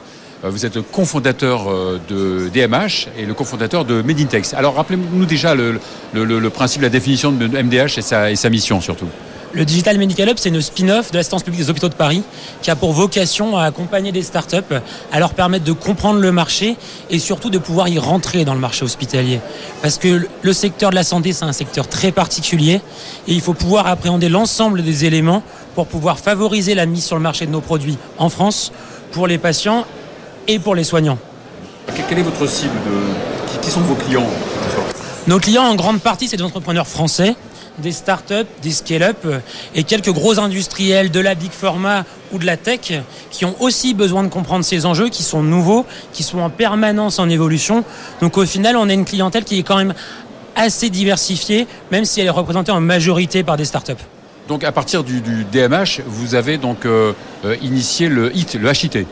euh, 0.44 0.50
vous 0.50 0.66
êtes 0.66 0.76
le 0.76 0.84
cofondateur 0.84 1.66
de 2.08 2.50
DMH 2.54 3.08
et 3.18 3.26
le 3.26 3.34
cofondateur 3.34 3.86
de 3.86 4.02
Medintex. 4.02 4.54
Alors 4.54 4.76
rappelez-nous 4.76 5.26
déjà 5.26 5.56
le, 5.56 5.80
principe, 6.50 6.84
la 6.84 6.90
définition 6.90 7.32
de 7.32 7.48
MDH 7.48 7.98
et 7.98 8.36
sa 8.36 8.50
mission 8.50 8.82
surtout. 8.82 9.08
Le 9.52 9.66
Digital 9.66 9.98
Medical 9.98 10.30
Hub, 10.30 10.38
c'est 10.38 10.50
une 10.50 10.62
spin-off 10.62 11.10
de 11.10 11.18
l'assistance 11.18 11.42
publique 11.42 11.62
des 11.62 11.72
hôpitaux 11.72 11.90
de 11.90 11.96
Paris 11.96 12.22
qui 12.62 12.70
a 12.70 12.76
pour 12.76 12.94
vocation 12.94 13.58
à 13.58 13.64
accompagner 13.64 14.12
des 14.12 14.22
startups, 14.22 14.76
à 15.12 15.20
leur 15.20 15.34
permettre 15.34 15.66
de 15.66 15.72
comprendre 15.72 16.20
le 16.20 16.32
marché 16.32 16.78
et 17.10 17.18
surtout 17.18 17.50
de 17.50 17.58
pouvoir 17.58 17.88
y 17.88 17.98
rentrer 17.98 18.46
dans 18.46 18.54
le 18.54 18.60
marché 18.60 18.86
hospitalier. 18.86 19.40
Parce 19.82 19.98
que 19.98 20.28
le 20.44 20.54
secteur 20.54 20.92
de 20.92 20.96
la 20.96 21.04
santé, 21.04 21.34
c'est 21.34 21.46
un 21.46 21.54
secteur 21.54 21.88
très 21.88 22.12
particulier 22.12 22.80
et 23.28 23.34
il 23.34 23.42
faut 23.42 23.56
pouvoir 23.56 23.88
appréhender 23.88 24.30
l'ensemble 24.30 24.84
des 24.84 25.06
éléments 25.06 25.42
pour 25.74 25.88
pouvoir 25.88 26.20
favoriser 26.20 26.76
la 26.76 26.86
mise 26.86 27.06
sur 27.06 27.16
le 27.16 27.24
marché 27.24 27.48
de 27.48 27.52
nos 27.52 27.62
produits 27.62 27.98
en 28.20 28.30
France 28.30 28.72
pour 29.12 29.26
les 29.26 29.40
patients 29.40 29.86
et 30.48 30.60
pour 30.60 30.76
les 30.76 30.84
soignants. 30.84 31.18
Quelle 32.08 32.20
est 32.20 32.24
votre 32.24 32.48
cible 32.48 32.78
Qui 33.64 33.72
sont 33.72 33.82
vos 33.82 33.96
clients 33.96 34.28
Nos 35.26 35.40
clients, 35.40 35.64
en 35.64 35.74
grande 35.74 36.02
partie, 36.02 36.28
c'est 36.28 36.38
des 36.38 36.44
entrepreneurs 36.44 36.88
français 36.88 37.36
des 37.80 37.92
start-up, 37.92 38.48
des 38.62 38.72
scale-up 38.72 39.18
euh, 39.26 39.40
et 39.76 39.84
quelques 39.84 40.12
gros 40.12 40.40
industriels 40.40 41.12
de 41.12 41.20
la 41.20 41.36
big 41.36 41.52
pharma 41.52 42.06
ou 42.32 42.38
de 42.38 42.46
la 42.46 42.58
tech 42.58 42.94
qui 43.32 43.46
ont 43.46 43.56
aussi 43.60 43.94
besoin 43.94 44.24
de 44.24 44.30
comprendre 44.30 44.64
ces 44.64 44.86
enjeux, 44.86 45.10
qui 45.10 45.24
sont 45.24 45.44
nouveaux, 45.44 45.86
qui 46.14 46.24
sont 46.24 46.40
en 46.40 46.50
permanence 46.50 47.20
en 47.20 47.30
évolution. 47.30 47.84
Donc 48.22 48.38
au 48.38 48.46
final, 48.46 48.76
on 48.78 48.90
a 48.90 48.94
une 48.94 49.06
clientèle 49.06 49.44
qui 49.44 49.60
est 49.60 49.64
quand 49.64 49.78
même 49.78 49.94
assez 50.56 50.90
diversifiée, 50.90 51.68
même 51.92 52.06
si 52.06 52.20
elle 52.20 52.28
est 52.28 52.32
représentée 52.32 52.72
en 52.72 52.82
majorité 52.82 53.44
par 53.44 53.58
des 53.58 53.66
startups. 53.66 53.94
Donc 54.48 54.64
à 54.64 54.72
partir 54.72 55.04
du, 55.04 55.22
DMH, 55.22 56.02
vous 56.08 56.36
avez 56.36 56.58
donc 56.58 56.86
euh, 56.86 57.14
euh, 57.46 57.56
initié 57.62 58.10
le 58.10 58.36
HIT, 58.36 58.56
le 58.60 58.72
HIT. 58.72 59.06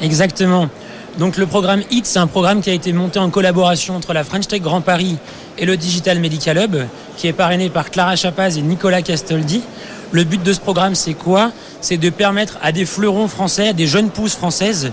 Exactement. 0.00 0.68
Donc 1.18 1.36
le 1.36 1.46
programme 1.46 1.82
HIT, 1.92 2.06
c'est 2.06 2.18
un 2.18 2.26
programme 2.26 2.60
qui 2.60 2.70
a 2.70 2.72
été 2.72 2.92
monté 2.92 3.20
en 3.20 3.30
collaboration 3.30 3.94
entre 3.94 4.12
la 4.12 4.24
French 4.24 4.48
Tech 4.48 4.60
Grand 4.60 4.80
Paris 4.80 5.16
et 5.58 5.64
le 5.64 5.76
Digital 5.76 6.18
Medical 6.18 6.58
Hub, 6.58 6.76
qui 7.16 7.28
est 7.28 7.32
parrainé 7.32 7.70
par 7.70 7.92
Clara 7.92 8.16
Chapaz 8.16 8.58
et 8.58 8.62
Nicolas 8.62 9.00
Castoldi. 9.00 9.62
Le 10.10 10.24
but 10.24 10.42
de 10.42 10.52
ce 10.52 10.58
programme, 10.58 10.96
c'est 10.96 11.14
quoi? 11.14 11.52
C'est 11.80 11.98
de 11.98 12.10
permettre 12.10 12.58
à 12.62 12.72
des 12.72 12.84
fleurons 12.84 13.28
français, 13.28 13.68
à 13.68 13.72
des 13.72 13.86
jeunes 13.86 14.10
pousses 14.10 14.34
françaises, 14.34 14.90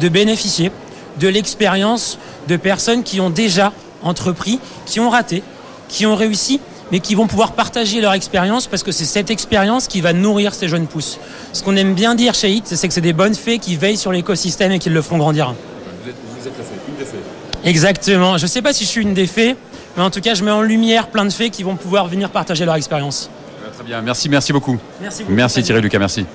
de 0.00 0.08
bénéficier 0.08 0.72
de 1.20 1.28
l'expérience 1.28 2.18
de 2.48 2.56
personnes 2.56 3.02
qui 3.02 3.20
ont 3.20 3.30
déjà 3.30 3.72
entrepris, 4.02 4.60
qui 4.86 5.00
ont 5.00 5.10
raté, 5.10 5.42
qui 5.90 6.06
ont 6.06 6.16
réussi, 6.16 6.60
mais 6.92 7.00
qui 7.00 7.14
vont 7.14 7.26
pouvoir 7.26 7.52
partager 7.52 8.00
leur 8.00 8.12
expérience 8.12 8.66
parce 8.66 8.82
que 8.82 8.92
c'est 8.92 9.04
cette 9.04 9.30
expérience 9.30 9.88
qui 9.88 10.00
va 10.00 10.12
nourrir 10.12 10.54
ces 10.54 10.68
jeunes 10.68 10.86
pousses. 10.86 11.18
Ce 11.52 11.62
qu'on 11.62 11.76
aime 11.76 11.94
bien 11.94 12.14
dire 12.14 12.34
chez 12.34 12.50
HIT, 12.50 12.66
c'est 12.66 12.88
que 12.88 12.94
c'est 12.94 13.00
des 13.00 13.12
bonnes 13.12 13.34
fées 13.34 13.58
qui 13.58 13.76
veillent 13.76 13.96
sur 13.96 14.12
l'écosystème 14.12 14.72
et 14.72 14.78
qui 14.78 14.90
le 14.90 15.02
feront 15.02 15.18
grandir. 15.18 15.54
Vous 16.04 16.10
êtes, 16.46 16.54
la 16.58 16.64
fée, 16.64 16.74
une 16.88 16.96
des 16.96 17.04
fées. 17.04 17.68
Exactement. 17.68 18.38
Je 18.38 18.44
ne 18.44 18.48
sais 18.48 18.62
pas 18.62 18.72
si 18.72 18.84
je 18.84 18.88
suis 18.88 19.02
une 19.02 19.14
des 19.14 19.26
fées, 19.26 19.56
mais 19.96 20.02
en 20.02 20.10
tout 20.10 20.20
cas, 20.20 20.34
je 20.34 20.44
mets 20.44 20.50
en 20.50 20.62
lumière 20.62 21.08
plein 21.08 21.24
de 21.24 21.32
fées 21.32 21.50
qui 21.50 21.62
vont 21.62 21.76
pouvoir 21.76 22.06
venir 22.06 22.30
partager 22.30 22.64
leur 22.64 22.76
expérience. 22.76 23.30
Très 23.74 23.84
bien, 23.84 24.00
merci, 24.00 24.28
merci 24.28 24.52
beaucoup. 24.52 24.78
Merci 25.00 25.22
beaucoup. 25.22 25.34
Merci 25.34 25.62
Thierry 25.62 25.80
Lucas, 25.80 25.98
merci. 25.98 26.26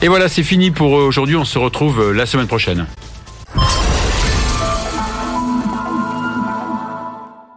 Et 0.00 0.08
voilà, 0.08 0.28
c'est 0.28 0.42
fini 0.42 0.70
pour 0.70 0.92
aujourd'hui. 0.92 1.36
On 1.36 1.44
se 1.44 1.58
retrouve 1.58 2.12
la 2.12 2.26
semaine 2.26 2.46
prochaine. 2.46 2.86